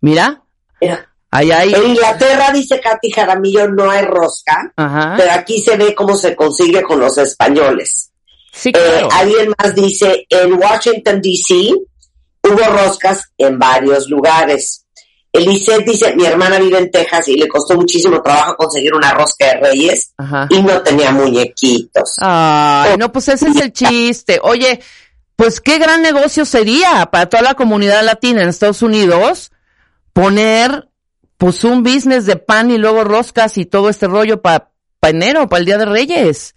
Mira, 0.00 0.42
Mira, 0.80 1.08
ahí 1.30 1.50
hay. 1.52 1.74
En 1.74 1.88
Inglaterra, 1.90 2.50
dice 2.52 2.80
Katy 2.80 3.10
Jaramillo, 3.10 3.68
no 3.68 3.90
hay 3.90 4.02
rosca, 4.06 4.72
Ajá. 4.76 5.14
pero 5.18 5.30
aquí 5.32 5.60
se 5.60 5.76
ve 5.76 5.94
cómo 5.94 6.16
se 6.16 6.34
consigue 6.34 6.82
con 6.82 6.98
los 6.98 7.18
españoles. 7.18 8.10
Sí, 8.52 8.70
Eh, 8.70 8.72
claro. 8.72 9.08
alguien 9.12 9.52
más 9.58 9.74
dice, 9.74 10.26
en 10.28 10.54
Washington, 10.54 11.20
D.C., 11.22 11.72
hubo 12.42 12.64
roscas 12.72 13.22
en 13.38 13.58
varios 13.58 14.08
lugares. 14.08 14.79
Elisette 15.32 15.84
dice, 15.84 16.14
mi 16.16 16.24
hermana 16.24 16.58
vive 16.58 16.78
en 16.78 16.90
Texas 16.90 17.28
y 17.28 17.36
le 17.36 17.46
costó 17.46 17.76
muchísimo 17.76 18.20
trabajo 18.20 18.56
conseguir 18.56 18.94
una 18.94 19.12
rosca 19.12 19.46
de 19.46 19.60
reyes 19.60 20.12
Ajá. 20.18 20.48
y 20.50 20.60
no 20.60 20.82
tenía 20.82 21.12
muñequitos. 21.12 22.16
Ay, 22.20 22.96
no, 22.98 23.12
pues 23.12 23.28
ese 23.28 23.48
es 23.48 23.56
el 23.56 23.72
chiste. 23.72 24.40
Oye, 24.42 24.80
pues 25.36 25.60
qué 25.60 25.78
gran 25.78 26.02
negocio 26.02 26.44
sería 26.44 27.06
para 27.12 27.26
toda 27.26 27.42
la 27.42 27.54
comunidad 27.54 28.04
latina 28.04 28.42
en 28.42 28.48
Estados 28.48 28.82
Unidos 28.82 29.52
poner 30.12 30.88
pues 31.38 31.64
un 31.64 31.82
business 31.82 32.26
de 32.26 32.36
pan 32.36 32.70
y 32.70 32.78
luego 32.78 33.04
roscas 33.04 33.56
y 33.56 33.64
todo 33.64 33.88
este 33.88 34.08
rollo 34.08 34.42
para 34.42 34.70
enero, 35.02 35.48
para 35.48 35.60
el 35.60 35.66
Día 35.66 35.78
de 35.78 35.86
Reyes. 35.86 36.54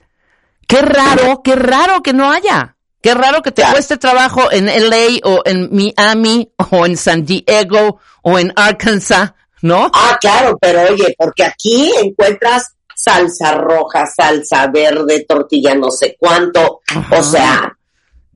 Qué 0.67 0.81
raro, 0.81 1.41
qué 1.43 1.55
raro 1.55 2.01
que 2.01 2.13
no 2.13 2.31
haya. 2.31 2.75
Qué 3.03 3.13
raro 3.13 3.41
que 3.41 3.51
te 3.51 3.63
cueste 3.69 3.97
trabajo 3.97 4.49
en 4.49 4.67
LA 4.67 5.19
o 5.23 5.41
en 5.43 5.69
Miami 5.75 6.49
o 6.71 6.85
en 6.85 6.95
San 6.95 7.25
Diego 7.25 7.99
o 8.21 8.39
en 8.39 8.53
Arkansas, 8.55 9.33
¿no? 9.61 9.91
Ah, 9.93 10.17
claro, 10.21 10.57
pero 10.61 10.83
oye, 10.89 11.13
porque 11.17 11.43
aquí 11.43 11.91
encuentras 12.01 12.75
salsa 12.95 13.55
roja, 13.55 14.05
salsa 14.05 14.67
verde, 14.67 15.25
tortilla 15.27 15.75
no 15.75 15.91
sé 15.91 16.15
cuánto, 16.17 16.79
Ajá. 16.95 17.19
o 17.19 17.21
sea, 17.21 17.77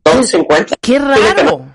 todo 0.03 0.21
se 0.23 0.35
encuentra. 0.35 0.75
Qué 0.81 0.99
raro. 0.99 1.65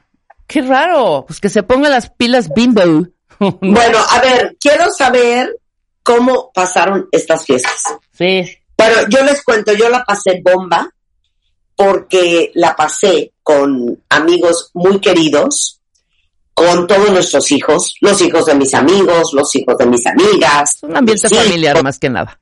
Qué 0.46 0.60
raro. 0.60 1.24
Pues 1.26 1.40
que 1.40 1.48
se 1.48 1.62
pongan 1.62 1.92
las 1.92 2.10
pilas 2.10 2.50
bimbo. 2.54 3.08
Bueno, 3.38 3.98
a 4.10 4.20
ver, 4.20 4.54
quiero 4.60 4.92
saber 4.92 5.56
cómo 6.02 6.52
pasaron 6.52 7.08
estas 7.10 7.46
fiestas. 7.46 7.82
Sí. 8.12 8.44
Bueno, 8.76 9.08
yo 9.08 9.24
les 9.24 9.42
cuento, 9.42 9.72
yo 9.72 9.88
la 9.88 10.04
pasé 10.04 10.42
bomba 10.44 10.92
porque 11.76 12.50
la 12.54 12.76
pasé 12.76 13.32
con 13.42 14.02
amigos 14.08 14.70
muy 14.74 15.00
queridos, 15.00 15.80
con 16.54 16.86
todos 16.86 17.10
nuestros 17.10 17.50
hijos, 17.50 17.94
los 18.00 18.20
hijos 18.20 18.46
de 18.46 18.54
mis 18.54 18.74
amigos, 18.74 19.32
los 19.32 19.54
hijos 19.56 19.76
de 19.78 19.86
mis 19.86 20.06
amigas. 20.06 20.78
Un 20.82 20.96
ambiente 20.96 21.28
familiar 21.28 21.76
hijos, 21.76 21.84
más 21.84 21.98
que 21.98 22.10
nada. 22.10 22.38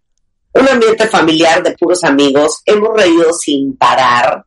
Un 0.52 0.68
ambiente 0.68 1.06
familiar 1.06 1.62
de 1.62 1.72
puros 1.72 2.02
amigos. 2.04 2.60
Hemos 2.66 2.90
reído 2.94 3.32
sin 3.32 3.76
parar. 3.76 4.44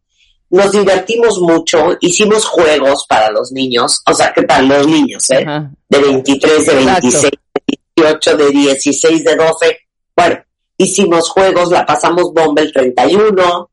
Nos 0.49 0.71
divertimos 0.71 1.39
mucho, 1.39 1.97
hicimos 1.99 2.45
juegos 2.45 3.05
para 3.09 3.31
los 3.31 3.51
niños, 3.51 4.01
o 4.05 4.13
sea, 4.13 4.31
que 4.31 4.43
para 4.43 4.61
los 4.61 4.85
niños, 4.85 5.27
¿eh? 5.31 5.43
Ajá. 5.47 5.71
de 5.89 5.99
23, 5.99 6.65
de 6.65 6.73
Exacto. 6.73 7.01
26, 7.01 7.31
de 7.31 7.79
18, 7.95 8.37
de 8.37 8.49
16, 8.51 9.23
de 9.23 9.35
12. 9.35 9.77
Bueno, 10.15 10.43
hicimos 10.77 11.29
juegos, 11.29 11.71
la 11.71 11.85
pasamos 11.85 12.31
bomba 12.33 12.61
el 12.61 12.71
31. 12.71 13.71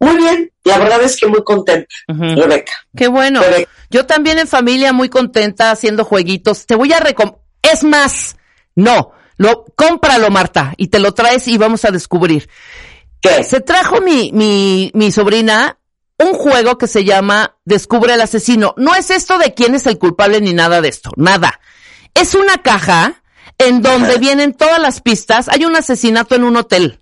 Muy 0.00 0.16
bien, 0.16 0.50
la 0.64 0.78
verdad 0.78 1.02
es 1.02 1.16
que 1.18 1.26
muy 1.26 1.44
contenta. 1.44 1.86
Rebeca. 2.08 2.72
Qué 2.96 3.06
bueno. 3.06 3.40
Rebeca. 3.40 3.70
Yo 3.90 4.06
también 4.06 4.38
en 4.38 4.48
familia 4.48 4.92
muy 4.92 5.08
contenta 5.08 5.70
haciendo 5.70 6.04
jueguitos. 6.04 6.66
Te 6.66 6.74
voy 6.74 6.92
a 6.92 7.00
recom... 7.00 7.36
Es 7.62 7.84
más, 7.84 8.36
no, 8.74 9.12
lo 9.36 9.66
cómpralo 9.76 10.30
Marta 10.30 10.72
y 10.78 10.88
te 10.88 10.98
lo 10.98 11.12
traes 11.12 11.46
y 11.46 11.58
vamos 11.58 11.84
a 11.84 11.90
descubrir. 11.90 12.48
¿Qué? 13.20 13.44
Se 13.44 13.60
trajo 13.60 14.00
mi, 14.00 14.32
mi, 14.32 14.90
mi 14.94 15.12
sobrina 15.12 15.78
un 16.20 16.34
juego 16.34 16.78
que 16.78 16.86
se 16.86 17.04
llama 17.04 17.56
Descubre 17.64 18.12
al 18.12 18.20
asesino. 18.20 18.74
No 18.76 18.94
es 18.94 19.10
esto 19.10 19.38
de 19.38 19.54
quién 19.54 19.74
es 19.74 19.86
el 19.86 19.98
culpable 19.98 20.40
ni 20.40 20.52
nada 20.52 20.80
de 20.80 20.88
esto, 20.88 21.10
nada. 21.16 21.60
Es 22.14 22.34
una 22.34 22.58
caja 22.58 23.22
en 23.58 23.82
donde 23.82 24.18
vienen 24.18 24.54
todas 24.54 24.80
las 24.80 25.00
pistas. 25.00 25.48
Hay 25.48 25.64
un 25.64 25.76
asesinato 25.76 26.34
en 26.34 26.44
un 26.44 26.56
hotel, 26.56 27.00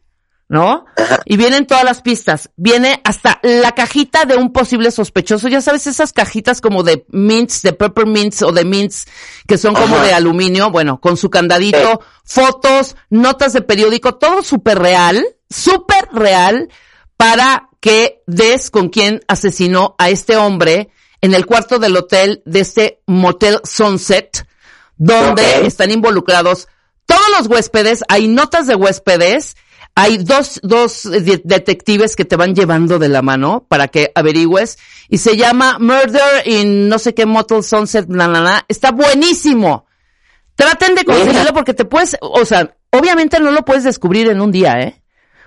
¿no? 0.49 0.87
Y 1.27 1.37
vienen 1.37 1.67
todas 1.67 1.85
las 1.85 2.01
pistas. 2.01 2.51
Viene 2.57 3.01
hasta 3.05 3.39
la 3.43 3.73
cajita 3.73 4.25
de 4.25 4.37
un 4.37 4.53
posible 4.53 4.91
sospechoso. 4.91 5.49
Ya 5.49 5.61
sabes, 5.61 5.87
esas 5.87 6.13
cajitas 6.13 6.61
como 6.61 6.83
de 6.83 7.05
mints, 7.09 7.63
de 7.63 7.75
peppermints 7.75 8.43
o 8.43 8.53
de 8.53 8.65
mints 8.65 9.07
que 9.47 9.59
son 9.59 9.75
como 9.75 9.97
Ajá. 9.97 10.07
de 10.07 10.13
aluminio, 10.15 10.71
bueno, 10.71 11.01
con 11.01 11.17
su 11.17 11.29
candadito, 11.29 12.01
fotos, 12.25 12.97
notas 13.11 13.53
de 13.53 13.61
periódico, 13.61 14.15
todo 14.15 14.43
súper 14.43 14.79
real, 14.79 15.25
súper 15.51 16.09
real 16.13 16.69
para 17.17 17.69
que 17.81 18.23
des 18.27 18.71
con 18.71 18.89
quién 18.89 19.21
asesinó 19.29 19.95
a 19.99 20.09
este 20.09 20.37
hombre 20.37 20.91
en 21.21 21.35
el 21.35 21.47
cuarto 21.47 21.79
del 21.79 21.97
hotel 21.97 22.43
de 22.47 22.61
este 22.61 23.03
Motel 23.07 23.61
Sunset, 23.65 24.47
donde 24.97 25.67
están 25.67 25.91
involucrados 25.91 26.69
todos 27.09 27.29
los 27.39 27.47
huéspedes, 27.49 28.05
hay 28.09 28.29
notas 28.29 28.67
de 28.67 28.75
huéspedes, 28.75 29.57
hay 30.01 30.19
dos, 30.19 30.61
dos 30.63 31.03
de- 31.05 31.41
detectives 31.45 32.15
que 32.17 32.25
te 32.25 32.37
van 32.37 32.55
llevando 32.55 32.99
de 32.99 33.09
la 33.09 33.21
mano 33.23 33.67
para 33.69 33.89
que 33.89 34.13
averigües 34.15 34.79
y 35.09 35.19
se 35.19 35.37
llama 35.37 35.79
Murder 35.81 36.47
in 36.47 36.89
no 36.89 36.99
sé 36.99 37.15
qué 37.15 37.27
Motel 37.27 37.63
Sunset, 37.65 38.07
bla, 38.07 38.29
bla, 38.29 38.41
bla. 38.41 38.65
Está 38.69 38.93
buenísimo. 38.93 39.87
Traten 40.55 40.95
de 40.95 41.05
conseguirlo 41.05 41.53
porque 41.53 41.75
te 41.75 41.85
puedes, 41.85 42.17
o 42.21 42.45
sea, 42.45 42.75
obviamente 42.91 43.39
no 43.41 43.51
lo 43.51 43.65
puedes 43.65 43.85
descubrir 43.85 44.29
en 44.29 44.41
un 44.41 44.51
día, 44.53 44.81
¿eh? 44.81 45.03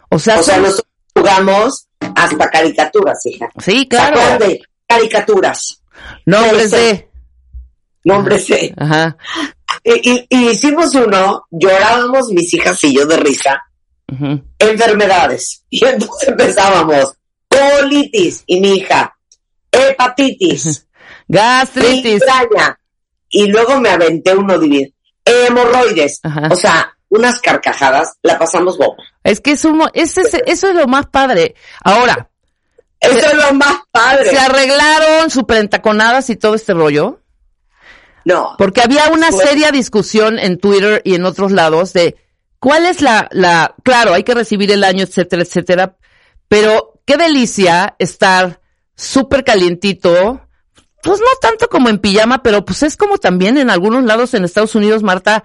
O 0.10 0.20
sea, 0.20 0.39
O 0.39 0.43
sea, 0.43 0.55
son- 0.55 0.63
nosotros 0.63 0.88
jugamos 1.15 1.88
hasta 2.15 2.50
caricaturas, 2.50 3.25
hija. 3.25 3.50
sí, 3.60 3.88
¿Se 3.89 3.98
acuerdan 3.98 4.38
claro. 4.38 4.53
caricaturas? 4.88 5.81
Nombres 6.25 6.72
de, 6.72 7.10
Nombres 8.03 8.48
de... 8.48 8.74
ajá. 8.77 9.17
Y, 9.84 10.10
y- 10.12 10.25
y 10.29 10.50
hicimos 10.50 10.93
uno, 10.96 11.46
llorábamos 11.51 12.27
mis 12.31 12.53
hijas 12.53 12.84
y 12.84 12.96
yo 12.96 13.05
de 13.05 13.17
risa, 13.17 13.62
enfermedades. 14.60 15.63
Y 15.70 15.86
entonces 15.86 16.27
empezábamos, 16.30 17.13
colitis, 17.48 18.44
y 18.46 18.60
mi 18.60 18.77
hija, 18.77 19.15
hepatitis, 19.72 20.88
Gastritis. 21.27 22.22
migraña. 22.22 22.77
Y 23.30 23.48
luego 23.48 23.80
me 23.80 23.89
aventé 23.89 24.36
uno 24.36 24.60
divino, 24.60 24.89
hemorroides. 25.24 26.20
Ajá. 26.24 26.50
O 26.51 26.56
sea, 26.56 26.98
unas 27.10 27.39
carcajadas, 27.39 28.13
la 28.22 28.38
pasamos 28.38 28.77
bomba. 28.77 29.01
Es 29.24 29.39
que 29.39 29.51
es 29.51 29.63
un, 29.65 29.82
ese 29.94 30.22
es- 30.22 30.41
eso 30.46 30.68
es 30.70 30.75
lo 30.75 30.88
más 30.88 31.08
padre. 31.08 31.56
Ahora, 31.84 32.30
Eso 33.00 33.18
es 33.18 33.34
lo 33.34 33.53
más 33.53 33.77
padre. 33.91 34.30
se 34.30 34.38
arreglaron 34.38 35.30
super 35.32 35.58
entaconadas 35.58 36.30
y 36.30 36.36
todo 36.36 36.53
este 36.56 36.74
rollo. 36.74 37.20
no, 38.25 38.56
Porque 38.58 38.82
había 38.82 39.08
una 39.10 39.30
Pues- 39.30 39.48
seria 39.50 39.72
discusión 39.72 40.38
en 40.38 40.60
Twitter 40.60 41.01
y 41.06 41.15
en 41.15 41.25
otros 41.25 41.51
lados 41.51 41.94
de 41.94 42.18
cuál 42.62 42.86
es 42.86 43.01
la, 43.01 43.27
la, 43.32 43.75
claro, 43.84 44.13
hay 44.13 44.24
que 44.24 44.34
recibir 44.36 44.72
el 44.72 44.84
año, 44.86 45.03
etcétera, 45.03 45.41
etcétera. 45.41 45.98
Pero 46.48 47.01
qué 47.06 47.18
delicia 47.18 47.96
estar 48.00 48.62
súper 48.96 49.44
calientito. 49.44 50.39
Pues 51.03 51.20
no 51.20 51.25
tanto 51.41 51.68
como 51.68 51.89
en 51.89 51.98
pijama, 51.98 52.44
pero 52.44 52.63
pues 52.63 52.84
es 52.84 52.96
como 52.96 53.18
también 53.18 53.58
en 53.58 53.72
algunos 53.72 54.03
lados 54.03 54.36
en 54.36 54.46
Estados 54.46 54.75
Unidos, 54.75 55.01
Marta, 55.01 55.44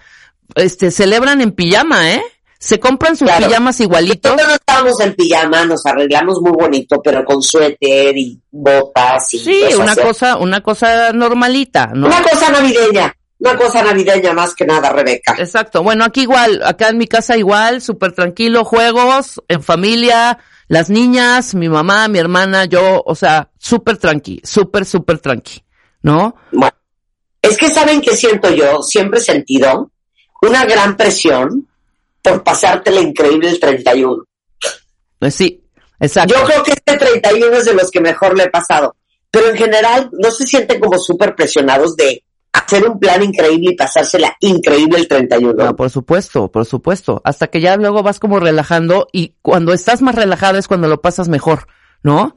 este, 0.54 0.90
celebran 0.90 1.40
en 1.40 1.52
pijama, 1.52 2.12
¿eh? 2.12 2.22
Se 2.58 2.78
compran 2.78 3.16
sus 3.16 3.26
Claro. 3.28 3.46
pijamas 3.46 3.80
igualitos. 3.80 4.32
Nosotros 4.32 4.48
no 4.48 4.54
estábamos 4.56 5.00
en 5.00 5.14
pijama, 5.14 5.64
nos 5.64 5.86
arreglamos 5.86 6.40
muy 6.42 6.52
bonito, 6.52 7.00
pero 7.02 7.24
con 7.24 7.42
suéter 7.42 8.16
y 8.18 8.38
botas 8.50 9.32
y 9.34 9.38
Sí, 9.38 9.62
una 9.78 9.96
cosa, 9.96 10.36
una 10.36 10.60
cosa 10.62 11.12
normalita, 11.14 11.86
¿no? 11.94 12.06
Una 12.08 12.22
cosa 12.22 12.50
navideña, 12.50 13.15
una 13.38 13.56
cosa 13.56 13.82
navideña 13.82 14.32
más 14.32 14.54
que 14.54 14.64
nada, 14.64 14.90
Rebeca. 14.90 15.34
Exacto. 15.38 15.82
Bueno, 15.82 16.04
aquí 16.04 16.22
igual, 16.22 16.62
acá 16.64 16.88
en 16.88 16.98
mi 16.98 17.06
casa 17.06 17.36
igual, 17.36 17.82
súper 17.82 18.12
tranquilo, 18.12 18.64
juegos, 18.64 19.42
en 19.48 19.62
familia, 19.62 20.38
las 20.68 20.90
niñas, 20.90 21.54
mi 21.54 21.68
mamá, 21.68 22.08
mi 22.08 22.18
hermana, 22.18 22.64
yo, 22.64 23.02
o 23.04 23.14
sea, 23.14 23.50
súper 23.58 23.98
tranqui, 23.98 24.40
súper, 24.42 24.84
súper 24.84 25.18
tranqui, 25.18 25.62
¿no? 26.02 26.34
Bueno, 26.50 26.74
es 27.42 27.56
que 27.56 27.68
saben 27.68 28.00
que 28.00 28.16
siento 28.16 28.50
yo, 28.50 28.82
siempre 28.82 29.20
he 29.20 29.22
sentido 29.22 29.90
una 30.42 30.64
gran 30.64 30.96
presión 30.96 31.68
por 32.22 32.42
pasártela 32.42 33.00
increíble 33.00 33.48
el 33.48 33.60
31. 33.60 34.24
Pues 35.18 35.34
sí, 35.34 35.62
exacto. 36.00 36.34
Yo 36.34 36.44
creo 36.44 36.62
que 36.62 36.72
este 36.72 36.96
31 36.96 37.56
es 37.56 37.64
de 37.66 37.74
los 37.74 37.90
que 37.90 38.00
mejor 38.00 38.36
le 38.36 38.44
he 38.44 38.50
pasado. 38.50 38.96
Pero 39.30 39.48
en 39.48 39.56
general 39.56 40.08
no 40.12 40.30
se 40.30 40.46
sienten 40.46 40.80
como 40.80 40.98
súper 40.98 41.34
presionados 41.34 41.96
de 41.96 42.24
hacer 42.66 42.88
un 42.88 42.98
plan 42.98 43.22
increíble 43.22 43.70
y 43.72 43.76
pasársela 43.76 44.36
increíble 44.40 44.98
el 44.98 45.08
31. 45.08 45.64
No, 45.64 45.76
por 45.76 45.90
supuesto, 45.90 46.50
por 46.50 46.66
supuesto. 46.66 47.20
Hasta 47.24 47.46
que 47.46 47.60
ya 47.60 47.76
luego 47.76 48.02
vas 48.02 48.18
como 48.18 48.40
relajando 48.40 49.06
y 49.12 49.34
cuando 49.42 49.72
estás 49.72 50.02
más 50.02 50.14
relajado 50.14 50.58
es 50.58 50.68
cuando 50.68 50.88
lo 50.88 51.00
pasas 51.00 51.28
mejor, 51.28 51.68
¿no? 52.02 52.36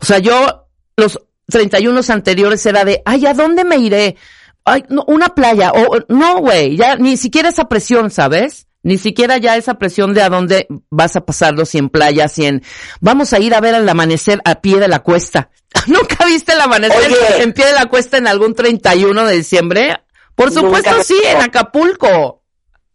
O 0.00 0.04
sea, 0.04 0.18
yo 0.18 0.68
los 0.96 1.20
31 1.48 2.00
anteriores 2.08 2.64
era 2.66 2.84
de, 2.84 3.02
ay, 3.04 3.26
¿a 3.26 3.34
dónde 3.34 3.64
me 3.64 3.76
iré? 3.76 4.16
Ay, 4.64 4.84
no, 4.88 5.04
una 5.06 5.34
playa. 5.34 5.72
O, 5.72 5.98
no, 6.08 6.38
güey, 6.38 6.76
ya 6.76 6.96
ni 6.96 7.16
siquiera 7.16 7.48
esa 7.48 7.68
presión, 7.68 8.10
¿sabes? 8.10 8.66
Ni 8.84 8.98
siquiera 8.98 9.38
ya 9.38 9.56
esa 9.56 9.74
presión 9.74 10.14
de 10.14 10.22
a 10.22 10.28
dónde 10.28 10.68
vas 10.90 11.16
a 11.16 11.24
pasarlo, 11.24 11.64
si 11.66 11.78
en 11.78 11.88
playa, 11.88 12.28
si 12.28 12.44
en, 12.46 12.62
vamos 13.00 13.32
a 13.32 13.40
ir 13.40 13.54
a 13.54 13.60
ver 13.60 13.74
el 13.74 13.88
amanecer 13.88 14.40
a 14.44 14.60
pie 14.60 14.78
de 14.78 14.86
la 14.88 15.00
cuesta. 15.00 15.50
¿Nunca 15.88 16.24
viste 16.26 16.52
el 16.52 16.60
amanecer 16.60 17.10
Oye. 17.10 17.42
en 17.42 17.52
pie 17.52 17.66
de 17.66 17.72
la 17.72 17.86
cuesta 17.86 18.18
en 18.18 18.28
algún 18.28 18.54
31 18.54 19.24
de 19.26 19.34
diciembre? 19.36 19.96
Por 20.36 20.52
supuesto 20.52 21.02
sí, 21.02 21.16
en 21.26 21.38
Acapulco. 21.40 22.42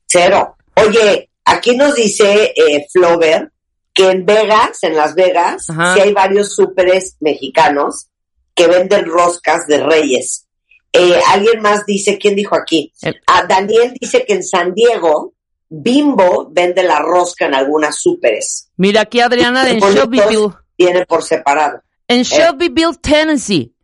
Cero. 0.08 0.56
Oye, 0.76 1.30
aquí 1.46 1.76
nos 1.76 1.96
dice 1.96 2.54
eh, 2.56 2.86
Flover 2.92 3.52
que 3.94 4.10
en 4.12 4.26
Vegas, 4.26 4.84
en 4.84 4.96
Las 4.96 5.16
Vegas, 5.16 5.70
Ajá. 5.70 5.94
sí 5.96 6.00
hay 6.02 6.14
varios 6.14 6.54
súperes 6.56 7.18
mexicanos 7.20 8.08
que 8.56 8.68
venden 8.68 9.06
roscas 9.06 9.66
de 9.68 9.84
reyes. 9.84 10.46
Eh, 10.94 11.20
Alguien 11.30 11.62
más 11.62 11.86
dice, 11.86 12.18
¿quién 12.18 12.36
dijo 12.36 12.56
aquí? 12.56 12.94
El- 13.02 13.20
Ah, 13.28 13.46
Daniel 13.48 13.94
dice 14.00 14.26
que 14.26 14.34
en 14.34 14.44
San 14.44 14.74
Diego, 14.74 15.34
Bimbo 15.70 16.50
vende 16.52 16.84
la 16.84 17.00
rosca 17.00 17.46
en 17.46 17.54
algunas 17.54 18.00
súperes. 18.00 18.72
Mira 18.78 19.02
aquí 19.02 19.22
Adriana 19.22 19.70
en 19.70 19.80
Bonitos, 19.80 20.10
Shelbyville. 20.10 20.54
Viene 20.78 21.06
por 21.06 21.24
separado. 21.24 21.82
En 22.08 22.24
Shelbyville, 22.24 22.98
Tennessee, 23.02 23.76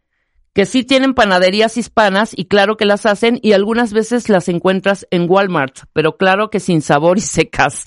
que 0.54 0.65
sí 0.65 0.84
tienen 0.84 1.13
panaderías 1.13 1.77
hispanas 1.77 2.32
y 2.36 2.46
claro 2.46 2.77
que 2.77 2.86
las 2.86 3.06
hacen 3.06 3.39
y 3.44 3.51
algunas 3.51 3.94
veces 3.94 4.30
las 4.30 4.48
encuentras 4.48 5.06
en 5.12 5.30
Walmart, 5.30 5.82
pero 5.94 6.18
claro 6.18 6.50
que 6.50 6.60
sin 6.60 6.82
sabor 6.82 7.18
y 7.18 7.22
secas. 7.22 7.86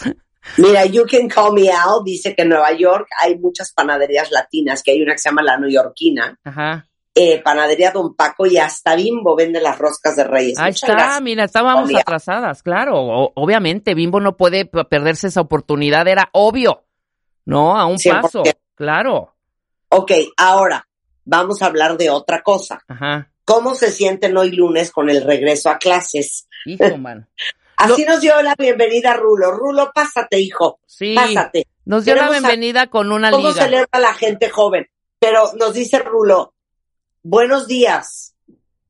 Mira, 0.57 0.85
You 0.87 1.05
Can 1.11 1.29
Call 1.29 1.55
Me 1.55 1.71
Out 1.71 2.05
dice 2.05 2.35
que 2.35 2.43
en 2.43 2.51
Nueva 2.51 2.73
York 2.73 3.09
hay 3.23 3.39
muchas 3.39 3.73
panaderías 3.73 4.31
latinas, 4.31 4.83
que 4.83 4.93
hay 4.93 5.03
una 5.03 5.13
que 5.13 5.19
se 5.19 5.29
llama 5.29 5.43
La 5.43 5.59
Neoyorquina, 5.59 6.39
Ajá. 6.45 6.88
Eh, 7.21 7.41
Panadería 7.43 7.91
Don 7.91 8.15
Paco 8.15 8.47
y 8.47 8.59
hasta 8.59 8.95
Bimbo 8.95 9.35
vende 9.35 9.61
las 9.61 9.77
roscas 9.79 10.15
de 10.17 10.25
Reyes. 10.25 10.59
Ahí 10.59 10.71
Muchas 10.71 10.83
está, 10.89 10.93
gracias. 10.95 11.23
mira, 11.23 11.45
estábamos 11.45 11.91
atrasadas, 11.95 12.63
claro. 12.63 12.95
O- 13.01 13.33
obviamente, 13.35 13.95
Bimbo 13.95 14.21
no 14.21 14.37
puede 14.37 14.65
perderse 14.67 15.27
esa 15.29 15.41
oportunidad, 15.41 16.07
era 16.07 16.29
obvio. 16.33 16.85
No, 17.45 17.77
a 17.79 17.87
un 17.87 17.97
100%. 17.99 18.21
paso. 18.23 18.43
Claro. 18.75 19.35
Ok, 19.89 20.13
ahora 20.37 20.87
vamos 21.25 21.63
a 21.63 21.67
hablar 21.67 21.97
de 21.97 22.11
otra 22.11 22.43
cosa. 22.43 22.83
Ajá. 22.87 23.31
¿Cómo 23.45 23.75
se 23.75 23.91
sienten 23.91 24.37
hoy 24.37 24.51
lunes 24.53 24.91
con 24.93 25.09
el 25.11 25.25
regreso 25.25 25.71
a 25.71 25.79
clases? 25.79 26.47
Hijo, 26.67 26.85
man. 26.99 27.29
Así 27.77 28.05
nos 28.05 28.21
dio 28.21 28.41
la 28.43 28.55
bienvenida 28.59 29.15
Rulo. 29.15 29.53
Rulo, 29.53 29.91
pásate, 29.95 30.39
hijo. 30.41 30.81
Sí. 30.87 31.15
Pásate. 31.15 31.67
Nos 31.85 32.05
dio 32.05 32.15
la 32.15 32.23
Queremos 32.27 32.43
bienvenida 32.43 32.89
con 32.89 33.11
una 33.13 33.31
¿Cómo 33.31 33.49
liga. 33.49 33.63
celebra 33.65 33.99
la 34.01 34.13
gente 34.15 34.51
joven? 34.51 34.87
Pero 35.19 35.51
nos 35.59 35.73
dice 35.75 35.99
Rulo, 36.01 36.55
buenos 37.29 37.67
días. 37.69 38.35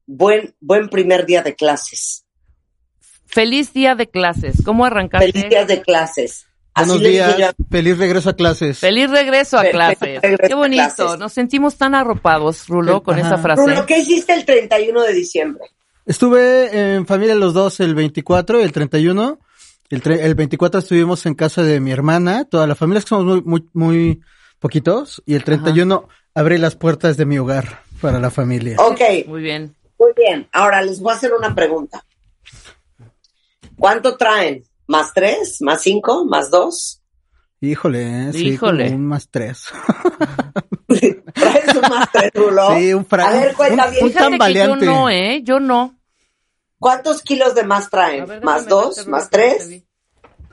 Buen, 0.07 0.55
buen 0.61 0.89
primer 0.89 1.27
día 1.27 1.43
de 1.43 1.55
clases. 1.55 2.25
Feliz 3.27 3.73
día 3.75 3.95
de 3.95 4.09
clases. 4.09 4.63
¿Cómo 4.65 4.85
arrancaste? 4.87 5.33
Feliz 5.33 5.51
días 5.51 5.67
de 5.69 5.83
clases. 5.83 6.47
Así 6.73 6.91
Buenos 6.91 7.07
días, 7.09 7.37
yo 7.37 7.47
feliz 7.71 7.99
regreso 7.99 8.31
a 8.31 8.35
clases. 8.35 8.79
Feliz 8.79 9.11
regreso 9.11 9.59
a 9.59 9.65
clases. 9.65 10.23
regreso 10.23 10.49
Qué 10.49 10.55
bonito. 10.55 10.83
clases. 10.95 11.19
Nos 11.19 11.33
sentimos 11.33 11.77
tan 11.77 11.95
arropados, 11.97 12.69
Rulo, 12.69 13.03
con 13.03 13.19
Ajá. 13.19 13.27
esa 13.27 13.39
frase. 13.39 13.61
Rulo, 13.63 13.85
¿qué 13.85 13.99
hiciste 13.99 14.33
el 14.33 14.45
31 14.45 15.03
de 15.03 15.13
diciembre? 15.13 15.65
Estuve 16.07 16.95
en 16.95 17.07
familia 17.07 17.35
los 17.35 17.53
dos 17.53 17.81
el 17.81 17.95
24 17.97 18.61
y 18.61 18.63
el 18.63 18.71
31. 18.73 19.41
El, 19.91 20.03
tre- 20.03 20.21
el 20.21 20.35
24 20.37 20.79
estuvimos 20.81 21.27
en 21.27 21.35
casa 21.35 21.63
de 21.65 21.81
mi 21.81 21.91
hermana, 21.91 22.45
toda 22.45 22.67
la 22.69 22.77
familia, 22.77 23.01
es 23.01 23.05
que 23.05 23.09
somos 23.11 23.27
muy, 23.27 23.43
muy, 23.45 23.69
muy 23.75 24.21
poquitos. 24.61 25.21
Y 25.27 25.35
el 25.35 25.43
31 25.45 26.09
abrí 26.35 26.59
las 26.59 26.77
puertas 26.77 27.17
de 27.17 27.27
mi 27.27 27.39
hogar 27.39 27.83
para 28.01 28.19
la 28.19 28.31
familia. 28.31 28.77
Ok, 28.79 29.01
Muy 29.27 29.43
bien. 29.43 29.75
muy 29.99 30.13
bien. 30.17 30.49
Ahora 30.53 30.83
les 30.83 31.01
voy 31.01 31.13
a 31.13 31.17
hacer 31.17 31.33
una 31.33 31.55
pregunta. 31.55 32.05
¿Cuánto 33.79 34.17
traen? 34.17 34.65
¿Más 34.87 35.13
tres? 35.15 35.59
¿Más 35.61 35.83
cinco? 35.83 36.25
¿Más 36.25 36.51
dos? 36.51 37.03
Híjole, 37.61 38.29
eh, 38.29 38.33
sí, 38.33 38.49
Híjole. 38.51 38.85
como 38.85 38.97
un 38.97 39.07
más 39.07 39.29
tres. 39.31 39.65
¿Traes 40.87 41.75
un 41.75 41.81
más 41.89 42.09
tres, 42.13 42.31
Rulo? 42.35 42.77
Sí, 42.77 42.95
un 42.95 43.05
fra- 43.05 43.29
A 43.29 43.33
ver, 43.33 43.55
cuenta 43.55 43.87
un- 43.87 43.91
bien. 43.93 44.05
un 44.05 44.11
Fíjate 44.13 44.39
que 44.39 44.55
yo 44.55 44.77
no, 44.77 45.11
¿eh? 45.11 45.41
Yo 45.43 45.61
no. 45.61 45.99
¿Cuántos 46.79 47.23
kilos 47.23 47.55
de 47.57 47.65
más 47.65 47.91
traen? 47.91 48.27
Ver, 48.27 48.45
¿Más 48.45 48.67
dos? 48.69 49.07
¿Más 49.09 49.25
que 49.25 49.31
tres? 49.31 49.83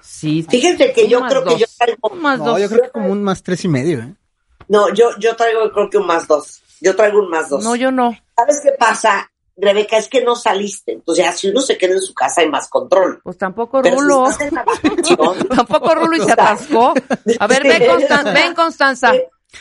Sí. 0.01 0.45
Fíjense 0.49 0.91
que 0.93 1.07
yo 1.07 1.21
creo 1.27 1.43
que 1.43 1.49
dos. 1.51 1.59
yo 1.59 1.65
traigo... 1.77 2.09
Un 2.11 2.21
más 2.21 2.39
No, 2.39 2.45
dos. 2.45 2.61
yo 2.61 2.69
creo 2.69 2.81
que 2.83 2.89
como 2.89 3.09
un 3.11 3.23
más 3.23 3.43
tres 3.43 3.63
y 3.65 3.67
medio, 3.67 3.99
¿eh? 3.99 4.13
No, 4.67 4.91
yo, 4.93 5.09
yo 5.19 5.35
traigo 5.35 5.71
creo 5.71 5.89
que 5.91 5.97
un 5.97 6.07
más 6.07 6.27
dos. 6.27 6.61
Yo 6.85 6.95
traigo 6.95 7.19
un 7.19 7.29
más 7.31 7.49
dos. 7.49 7.63
No, 7.63 7.75
yo 7.75 7.91
no. 7.91 8.11
¿Sabes 8.37 8.61
qué 8.63 8.71
pasa, 8.77 9.31
Rebeca? 9.57 9.97
Es 9.97 10.07
que 10.07 10.23
no 10.23 10.35
saliste. 10.35 10.91
Entonces, 10.93 11.25
ya, 11.25 11.31
si 11.31 11.49
uno 11.49 11.61
se 11.61 11.77
queda 11.79 11.93
en 11.95 12.01
su 12.01 12.13
casa 12.13 12.41
hay 12.41 12.49
más 12.49 12.69
control. 12.69 13.21
Pues 13.23 13.37
tampoco 13.39 13.81
Pero 13.81 13.95
Rulo. 13.99 14.25
si 14.31 14.49
vacación... 14.51 15.47
Tampoco 15.49 15.95
Rulo 15.95 16.15
y 16.15 16.21
se 16.21 16.31
atascó. 16.31 16.93
A 17.39 17.47
ver, 17.47 17.63
ven, 17.67 17.81
Constan- 17.89 18.33
ven 18.35 18.53
Constanza. 18.53 19.13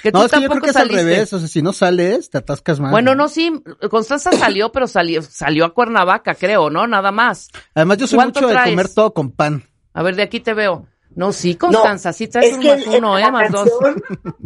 Que 0.03 0.13
tú 0.13 0.19
No, 0.19 0.25
es 0.27 0.33
que 0.33 0.41
yo 0.43 0.49
creo 0.49 0.61
tampoco 0.61 0.65
que 0.65 0.71
es 0.71 0.77
al 0.77 0.83
saliste. 0.89 1.03
revés. 1.05 1.33
O 1.33 1.39
sea, 1.39 1.49
si 1.49 1.63
no 1.63 1.73
sales, 1.73 2.29
te 2.29 2.39
atascas 2.39 2.79
más. 2.81 2.91
Bueno, 2.91 3.15
no, 3.15 3.29
sí, 3.29 3.51
Constanza 3.91 4.33
salió, 4.33 4.71
pero 4.71 4.87
salió, 4.87 5.23
salió 5.23 5.65
a 5.65 5.73
Cuernavaca, 5.73 6.35
creo, 6.35 6.69
¿no? 6.69 6.87
Nada 6.87 7.11
más. 7.11 7.49
Además, 7.75 7.97
yo 7.99 8.07
soy 8.07 8.17
¿Cuánto 8.19 8.41
mucho 8.43 8.53
de 8.53 8.65
comer 8.65 8.89
todo 8.93 9.15
con 9.15 9.31
pan. 9.31 9.65
A 9.95 10.03
ver, 10.03 10.17
de 10.17 10.23
aquí 10.25 10.41
te 10.41 10.53
veo. 10.53 10.89
No, 11.17 11.33
sí, 11.33 11.53
No, 11.55 11.59
Constanza, 11.69 12.13
sí 12.13 12.29
traes 12.29 12.51
es 12.51 12.57
un 12.57 12.63
que 12.63 12.69
más 12.77 12.87
en- 12.87 12.95
uno, 13.05 13.19
¿eh? 13.19 13.31
Más 13.31 13.51
dos. 13.53 13.69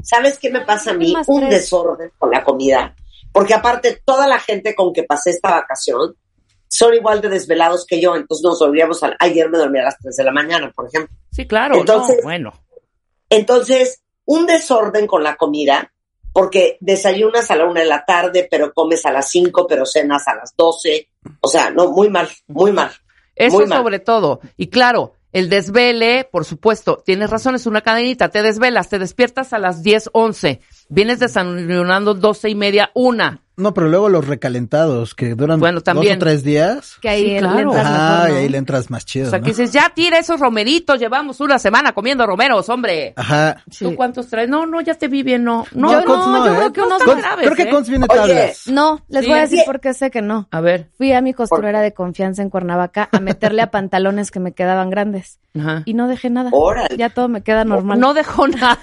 ¿Sabes 0.03 0.39
qué 0.39 0.51
me 0.51 0.61
pasa 0.63 0.91
a 0.91 0.95
mí? 0.95 1.15
Un 1.27 1.41
tres. 1.41 1.51
desorden 1.63 2.11
con 2.19 2.31
la 2.31 2.45
comida. 2.45 2.95
Porque 3.33 3.55
aparte, 3.55 4.03
toda 4.05 4.27
la 4.27 4.39
gente 4.39 4.75
con 4.75 4.93
que 4.93 5.03
pasé 5.05 5.31
esta 5.31 5.51
vacación 5.51 6.15
son 6.69 6.95
igual 6.95 7.21
de 7.21 7.29
desvelados 7.31 7.87
que 7.87 8.01
yo. 8.01 8.15
Entonces 8.17 8.45
nos 8.45 8.59
dormíamos, 8.59 9.03
a- 9.03 9.17
ayer 9.19 9.49
me 9.51 9.59
dormí 9.59 9.79
a 9.79 9.85
las 9.85 9.99
3 9.99 10.17
de 10.17 10.25
la 10.25 10.33
mañana, 10.33 10.71
por 10.75 10.87
ejemplo. 10.89 11.15
Sí, 11.33 11.47
claro, 11.47 11.77
Entonces- 11.77 12.17
no, 12.19 12.23
bueno. 12.25 12.53
Entonces, 13.31 14.03
un 14.25 14.47
desorden 14.47 15.07
con 15.07 15.23
la 15.23 15.37
comida, 15.37 15.93
porque 16.33 16.77
desayunas 16.81 17.51
a 17.51 17.57
la 17.57 17.65
una 17.67 17.81
de 17.81 17.87
la 17.87 18.05
tarde, 18.05 18.47
pero 18.51 18.73
comes 18.73 19.05
a 19.07 19.13
las 19.13 19.29
5, 19.29 19.67
pero 19.67 19.85
cenas 19.87 20.27
a 20.29 20.35
las 20.35 20.55
12. 20.57 21.09
O 21.41 21.49
sea, 21.49 21.71
no, 21.71 21.91
muy 21.91 22.09
mal, 22.11 22.29
muy 22.47 22.73
mal. 22.73 22.91
Eso 23.35 23.57
Muy 23.57 23.67
mal. 23.67 23.79
sobre 23.79 23.99
todo. 24.01 24.41
Y 24.57 24.69
claro, 24.69 25.15
el 25.33 25.49
desvele, 25.49 26.29
por 26.31 26.45
supuesto, 26.45 27.03
tienes 27.05 27.31
razón, 27.31 27.55
es 27.55 27.67
una 27.67 27.83
cadenita. 27.83 28.31
Te 28.31 28.43
desvelas, 28.43 28.89
te 28.89 28.99
despiertas 28.99 29.53
a 29.53 29.59
las 29.59 29.83
10, 29.83 30.11
11. 30.13 30.61
Vienes 30.89 31.19
desayunando 31.19 32.15
12 32.15 32.49
y 32.49 32.55
media, 32.55 32.91
una. 32.95 33.43
No, 33.59 33.75
pero 33.75 33.89
luego 33.89 34.09
los 34.09 34.27
recalentados 34.27 35.15
que 35.15 35.35
duran 35.35 35.59
Bueno, 35.59 35.81
dos 35.81 35.95
o 35.97 36.19
tres 36.19 36.45
días. 36.45 36.97
Que 37.03 37.09
ahí 37.09 37.23
Sí, 37.23 37.27
le 37.31 37.37
entras 37.39 37.53
Ah, 37.87 38.21
mejor, 38.23 38.29
y 38.31 38.33
¿no? 38.33 38.39
ahí 38.39 38.49
le 38.49 38.59
entras 38.59 38.91
más 38.91 39.05
chido, 39.05 39.27
O 39.27 39.31
sea, 39.31 39.41
¿no? 39.41 39.45
que 39.45 39.51
dices, 39.51 39.73
ya 39.73 39.91
tira 39.95 40.17
esos 40.19 40.39
romeritos, 40.39 41.01
llevamos 41.01 41.41
una 41.41 41.59
semana 41.59 41.93
comiendo 41.93 42.25
romeros, 42.25 42.69
hombre. 42.69 43.15
Ajá. 43.17 43.63
¿Tú 43.79 43.97
cuántos 43.97 44.29
traes? 44.29 44.49
No, 44.49 44.65
no, 44.65 44.81
ya 44.81 44.95
te 44.95 45.09
vi 45.09 45.23
bien, 45.25 45.43
no. 45.43 45.67
No, 45.73 45.91
Yo 45.93 46.05
Cons 46.05 46.27
no, 46.27 46.47
yo 46.47 46.53
¿eh? 46.53 46.57
creo 46.57 46.73
que 46.73 46.81
unos 46.83 47.03
Cons- 47.03 47.17
graves, 47.19 47.45
Creo 47.47 47.57
que 47.57 47.63
¿eh? 47.65 47.71
Cons 47.71 47.89
viene 47.89 48.07
Oye, 48.09 48.19
tablas. 48.21 48.67
No, 48.69 49.03
les 49.09 49.23
Sí. 49.25 49.29
voy 49.29 49.39
a 49.39 49.43
decir 49.43 49.59
Oye. 49.59 49.67
por 49.67 49.81
qué 49.81 49.93
sé 49.93 50.11
que 50.13 50.23
no. 50.23 50.47
A 50.53 50.61
ver. 50.61 50.89
Fui 50.97 51.13
a 51.13 51.21
mi 51.21 51.35
costurera 51.35 51.81
de 51.81 51.93
confianza 51.93 52.43
en 52.43 52.51
Cuernavaca 52.51 53.09
a 53.11 53.19
meterle 53.19 53.63
a 53.63 53.71
pantalones 53.73 54.31
que 54.31 54.39
me 54.41 54.53
quedaban 54.53 54.89
grandes 54.89 55.41
Ajá. 55.59 55.83
y 55.85 55.95
no 55.95 56.07
dejé 56.07 56.31
nada. 56.31 56.51
Órale. 56.53 56.97
Ya 56.97 57.11
todo 57.11 57.27
me 57.29 57.43
queda 57.43 57.65
normal. 57.65 57.99
No 57.99 58.15
dejó 58.15 58.47
nada. 58.47 58.79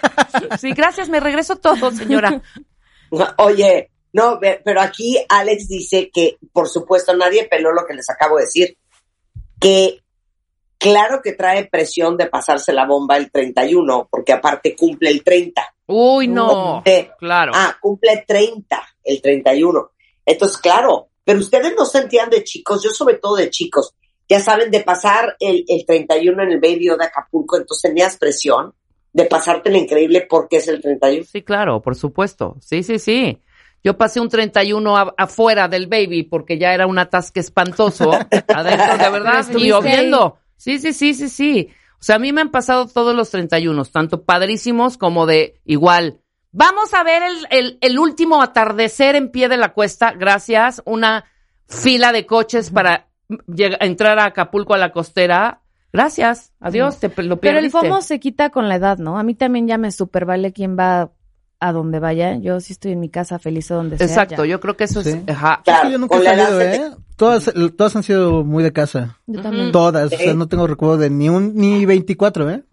sí, 0.60 0.70
gracias, 0.72 1.08
me 1.08 1.18
regreso 1.18 1.56
todo, 1.56 1.90
señora. 1.90 2.40
Oye, 3.36 3.90
no, 4.12 4.38
pero 4.40 4.80
aquí 4.80 5.18
Alex 5.28 5.68
dice 5.68 6.10
que, 6.12 6.36
por 6.52 6.68
supuesto, 6.68 7.16
nadie 7.16 7.48
peló 7.48 7.72
lo 7.72 7.86
que 7.86 7.94
les 7.94 8.10
acabo 8.10 8.36
de 8.36 8.44
decir. 8.44 8.76
Que 9.58 10.00
claro 10.76 11.22
que 11.22 11.32
trae 11.32 11.66
presión 11.66 12.16
de 12.16 12.26
pasarse 12.26 12.72
la 12.72 12.86
bomba 12.86 13.16
el 13.16 13.30
31, 13.30 14.08
porque 14.10 14.32
aparte 14.32 14.76
cumple 14.76 15.10
el 15.10 15.24
30. 15.24 15.62
Uy, 15.86 16.28
no. 16.28 16.82
Eh, 16.84 17.10
Claro. 17.18 17.52
Ah, 17.54 17.76
cumple 17.80 18.24
30 18.26 18.82
el 19.04 19.22
31. 19.22 19.90
Entonces, 20.26 20.58
claro, 20.58 21.08
pero 21.24 21.38
ustedes 21.38 21.72
no 21.76 21.86
sentían 21.86 22.28
de 22.28 22.44
chicos, 22.44 22.82
yo 22.82 22.90
sobre 22.90 23.16
todo 23.16 23.36
de 23.36 23.48
chicos, 23.48 23.94
ya 24.28 24.40
saben, 24.40 24.70
de 24.70 24.80
pasar 24.80 25.36
el, 25.40 25.64
el 25.68 25.86
31 25.86 26.42
en 26.42 26.52
el 26.52 26.60
Baby 26.60 26.86
de 26.86 27.04
Acapulco, 27.04 27.56
entonces 27.56 27.90
tenías 27.90 28.18
presión 28.18 28.74
de 29.12 29.24
pasarte 29.26 29.70
lo 29.70 29.76
increíble 29.78 30.26
porque 30.28 30.56
es 30.56 30.68
el 30.68 30.80
31. 30.80 31.24
Sí, 31.24 31.42
claro, 31.42 31.80
por 31.80 31.94
supuesto. 31.94 32.56
Sí, 32.60 32.82
sí, 32.82 32.98
sí. 32.98 33.38
Yo 33.84 33.96
pasé 33.98 34.20
un 34.20 34.28
31 34.28 34.96
a- 34.96 35.14
afuera 35.18 35.68
del 35.68 35.86
baby 35.86 36.22
porque 36.22 36.58
ya 36.58 36.72
era 36.74 36.86
un 36.86 36.98
atasque 36.98 37.40
espantoso 37.40 38.12
adentro, 38.54 38.96
de 38.98 39.10
verdad, 39.10 39.44
y 39.56 39.68
lloviendo. 39.68 40.38
Sí, 40.56 40.78
sí, 40.78 40.92
sí, 40.92 41.14
sí, 41.14 41.28
sí. 41.28 41.68
O 41.94 42.04
sea, 42.04 42.16
a 42.16 42.18
mí 42.18 42.32
me 42.32 42.40
han 42.40 42.50
pasado 42.50 42.86
todos 42.86 43.14
los 43.14 43.30
31, 43.30 43.84
tanto 43.86 44.22
padrísimos 44.24 44.96
como 44.98 45.26
de 45.26 45.60
igual. 45.64 46.20
Vamos 46.52 46.92
a 46.94 47.02
ver 47.02 47.22
el, 47.22 47.46
el, 47.50 47.78
el 47.80 47.98
último 47.98 48.42
atardecer 48.42 49.14
en 49.16 49.30
pie 49.30 49.48
de 49.48 49.56
la 49.56 49.72
cuesta, 49.72 50.12
gracias. 50.12 50.82
Una 50.84 51.24
fila 51.66 52.12
de 52.12 52.26
coches 52.26 52.70
para 52.70 53.08
entrar 53.56 54.18
a 54.18 54.26
Acapulco 54.26 54.74
a 54.74 54.78
la 54.78 54.92
costera. 54.92 55.60
Gracias, 55.92 56.52
adiós, 56.60 56.98
te 56.98 57.08
lo 57.22 57.38
Pero 57.38 57.58
el 57.58 57.64
perdiste. 57.70 57.88
FOMO 57.88 58.00
se 58.02 58.18
quita 58.20 58.50
con 58.50 58.68
la 58.68 58.76
edad, 58.76 58.98
¿no? 58.98 59.18
A 59.18 59.22
mí 59.22 59.34
también 59.34 59.66
ya 59.68 59.76
me 59.78 59.90
super 59.92 60.24
vale 60.24 60.52
quién 60.52 60.76
va 60.78 61.10
a 61.62 61.72
donde 61.72 61.98
vaya. 62.00 62.36
Yo 62.38 62.60
sí 62.60 62.72
estoy 62.72 62.92
en 62.92 63.00
mi 63.00 63.08
casa 63.08 63.38
feliz 63.38 63.70
o 63.70 63.76
donde 63.76 63.96
sea. 63.98 64.06
Exacto, 64.06 64.44
ya. 64.44 64.50
yo 64.52 64.60
creo 64.60 64.76
que 64.76 64.84
eso 64.84 65.02
Sí. 65.02 65.10
es... 65.10 65.34
Ajá. 65.34 65.60
Claro, 65.64 65.88
yo 65.90 65.98
nunca 65.98 66.18
he 66.18 66.24
salido, 66.24 66.60
¿eh? 66.60 66.90
Todas, 67.16 67.52
todas 67.76 67.94
han 67.96 68.02
sido 68.02 68.42
muy 68.44 68.62
de 68.64 68.72
casa. 68.72 69.18
Yo 69.26 69.40
también. 69.42 69.70
Todas, 69.72 70.12
o 70.12 70.16
sea, 70.16 70.34
no 70.34 70.48
tengo 70.48 70.66
recuerdo 70.66 70.96
de 70.98 71.10
ni 71.10 71.28
un, 71.28 71.54
ni 71.54 71.86
24, 71.86 72.50
¿eh? 72.50 72.64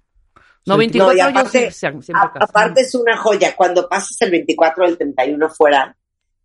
No, 0.65 0.73
Sí. 0.73 0.79
24 0.79 1.13
No, 1.13 1.17
yo 1.17 1.29
aparte- 1.39 1.71
sí, 1.71 1.77
siempre 1.79 2.07
A- 2.15 2.23
a 2.25 2.33
casa. 2.33 2.45
aparte 2.45 2.81
es 2.81 2.95
una 2.95 3.15
joya. 3.17 3.55
Cuando 3.55 3.87
pasas 3.87 4.19
el 4.21 4.31
24 4.31 4.83
o 4.83 4.87
el 4.87 4.97
31 4.97 5.49
fuera 5.49 5.95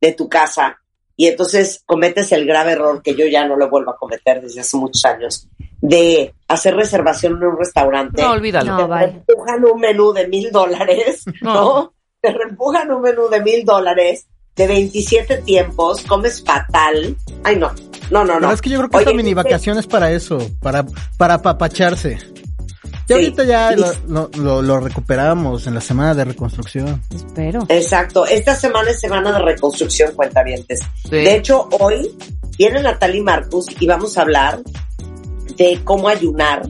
de 0.00 0.12
tu 0.12 0.28
casa 0.28 0.78
y 1.16 1.26
entonces 1.28 1.82
cometes 1.86 2.30
el 2.32 2.44
grave 2.46 2.72
error 2.72 3.00
que 3.02 3.14
yo 3.14 3.26
ya 3.26 3.46
no 3.46 3.56
lo 3.56 3.70
vuelvo 3.70 3.92
a 3.92 3.96
cometer 3.96 4.40
desde 4.42 4.60
hace 4.60 4.76
muchos 4.76 5.04
años, 5.04 5.48
de 5.80 6.34
hacer 6.48 6.74
reservación 6.74 7.34
en 7.36 7.44
un 7.44 7.58
restaurante. 7.58 8.20
No, 8.22 8.32
olvídalo. 8.32 8.76
te 8.76 8.82
No, 8.82 8.88
vale. 8.88 9.06
reempujan 9.06 9.64
un 9.64 9.80
menú 9.80 10.12
de 10.12 10.28
mil 10.28 10.50
dólares, 10.50 11.24
No. 11.42 11.92
Te 12.24 12.32
reempujan 12.32 12.90
un 12.90 13.02
menú 13.02 13.28
de 13.28 13.42
mil 13.42 13.64
dólares 13.66 14.26
de 14.56 14.66
27 14.66 15.38
tiempos, 15.42 16.00
comes 16.04 16.42
fatal. 16.42 17.14
Ay, 17.42 17.56
no, 17.56 17.70
no, 18.10 18.24
no, 18.24 18.34
Pero 18.34 18.40
no. 18.40 18.52
es 18.52 18.62
que 18.62 18.70
yo 18.70 18.78
creo 18.78 18.88
que 18.88 18.96
Oye, 18.96 19.04
esta 19.04 19.16
mini 19.16 19.30
dice- 19.30 19.42
vacación 19.42 19.76
es 19.78 19.86
para 19.86 20.10
eso, 20.10 20.38
para, 20.62 20.86
para 21.18 21.34
apapacharse. 21.34 22.18
Sí. 22.18 22.32
Ya 23.08 23.16
ahorita 23.16 23.44
ya 23.44 23.70
lo, 23.72 23.92
lo, 24.08 24.30
lo- 24.38 24.62
lo 24.62 24.80
recuperamos 24.80 25.66
en 25.66 25.74
la 25.74 25.82
semana 25.82 26.14
de 26.14 26.24
reconstrucción. 26.24 27.02
Espero. 27.14 27.66
Exacto. 27.68 28.24
Esta 28.24 28.56
semana 28.56 28.90
es 28.92 29.00
semana 29.00 29.30
de 29.32 29.40
reconstrucción, 29.40 30.14
cuentavientes. 30.14 30.80
Sí. 31.02 31.10
De 31.10 31.34
hecho, 31.34 31.68
hoy 31.78 32.16
viene 32.56 32.80
Natalie 32.82 33.20
Marcus 33.20 33.66
y 33.78 33.86
vamos 33.86 34.16
a 34.16 34.22
hablar 34.22 34.60
de 35.58 35.78
cómo 35.84 36.08
ayunar 36.08 36.62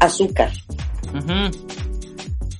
azúcar. 0.00 0.50
Ujú. 1.14 1.73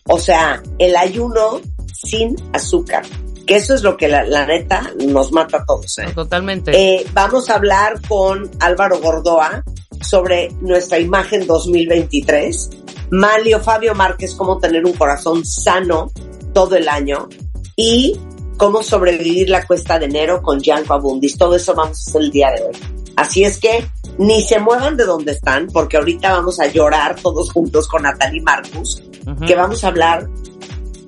O 0.09 0.19
sea, 0.19 0.63
el 0.79 0.97
ayuno 0.97 1.61
sin 1.93 2.37
azúcar. 2.53 3.05
Que 3.47 3.57
eso 3.57 3.75
es 3.75 3.83
lo 3.83 3.97
que 3.97 4.09
la, 4.09 4.25
la 4.25 4.47
neta 4.47 4.91
nos 5.07 5.33
mata 5.33 5.59
a 5.59 5.65
todos. 5.67 5.99
¿eh? 5.99 6.07
Totalmente. 6.15 6.73
Eh, 6.75 7.07
vamos 7.13 7.51
a 7.51 7.57
hablar 7.57 8.01
con 8.09 8.51
Álvaro 8.61 9.01
Gordoa 9.01 9.63
sobre 10.01 10.51
nuestra 10.61 10.99
imagen 10.99 11.47
2023. 11.47 12.71
Malio 13.11 13.61
Fabio 13.61 13.95
Márquez, 13.95 14.35
cómo 14.35 14.59
tener 14.59 14.85
un 14.85 14.95
corazón 14.95 15.45
sano 15.45 16.11
todo 16.53 16.77
el 16.77 16.89
año. 16.89 17.29
Y 17.77 18.19
cómo 18.57 18.83
sobrevivir 18.83 19.51
la 19.51 19.67
cuesta 19.67 19.99
de 19.99 20.07
enero 20.07 20.43
con 20.43 20.61
Gianco 20.61 20.95
Abundis. 20.95 21.37
Todo 21.37 21.57
eso 21.57 21.75
vamos 21.75 21.99
a 21.99 22.11
hacer 22.11 22.23
el 22.23 22.31
día 22.31 22.51
de 22.53 22.63
hoy. 22.63 22.77
Así 23.17 23.45
es 23.45 23.59
que 23.59 23.87
ni 24.19 24.43
se 24.43 24.59
muevan 24.59 24.97
de 24.97 25.05
donde 25.05 25.33
están, 25.33 25.69
porque 25.69 25.97
ahorita 25.97 26.33
vamos 26.33 26.61
a 26.61 26.67
llorar 26.67 27.17
todos 27.21 27.53
juntos 27.53 27.89
con 27.89 28.03
Natalie 28.03 28.43
Marcus, 28.43 29.03
Que 29.47 29.55
vamos 29.55 29.85
a 29.85 29.89
hablar 29.89 30.29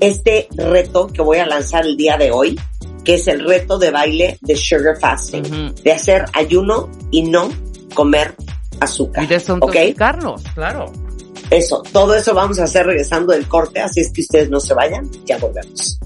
este 0.01 0.49
reto 0.55 1.07
que 1.07 1.23
voy 1.23 1.39
a 1.39 1.47
lanzar 1.47 1.87
el 1.87 1.97
día 1.97 2.17
de 2.17 2.31
hoy, 2.31 2.59
que 3.05 3.15
es 3.15 3.29
el 3.29 3.47
reto 3.47 3.79
de 3.79 3.91
baile 3.91 4.39
de 4.41 4.57
sugar 4.57 4.99
fasting, 5.01 5.75
de 5.83 5.93
hacer 5.93 6.25
ayuno 6.33 6.91
y 7.11 7.23
no 7.23 7.49
comer 7.95 8.35
azúcar. 8.81 9.23
Y 9.23 9.27
¿Ok? 9.27 9.31
desintoxicarnos, 9.31 10.43
claro. 10.55 10.93
Eso, 11.51 11.83
todo 11.93 12.15
eso 12.15 12.35
vamos 12.35 12.59
a 12.59 12.65
hacer 12.65 12.87
regresando 12.87 13.33
del 13.33 13.47
corte, 13.47 13.81
así 13.81 14.01
es 14.01 14.13
que 14.13 14.21
ustedes 14.21 14.51
no 14.51 14.59
se 14.59 14.75
vayan, 14.75 15.09
ya 15.25 15.39
volvemos. 15.39 15.99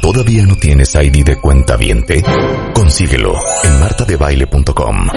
¿Todavía 0.00 0.44
no 0.44 0.56
tienes 0.56 0.94
ID 0.94 1.24
de 1.24 1.40
cuenta 1.40 1.76
viente? 1.76 2.24
Consíguelo 2.74 3.34
en 3.64 3.80
martadebaile.com. 3.80 5.08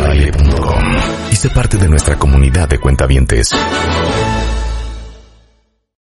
Martadebaile.com. 0.00 0.82
Y 1.30 1.36
sé 1.36 1.50
parte 1.50 1.76
de 1.76 1.88
nuestra 1.88 2.16
comunidad 2.16 2.68
de 2.68 2.78
cuentavientes. 2.78 3.50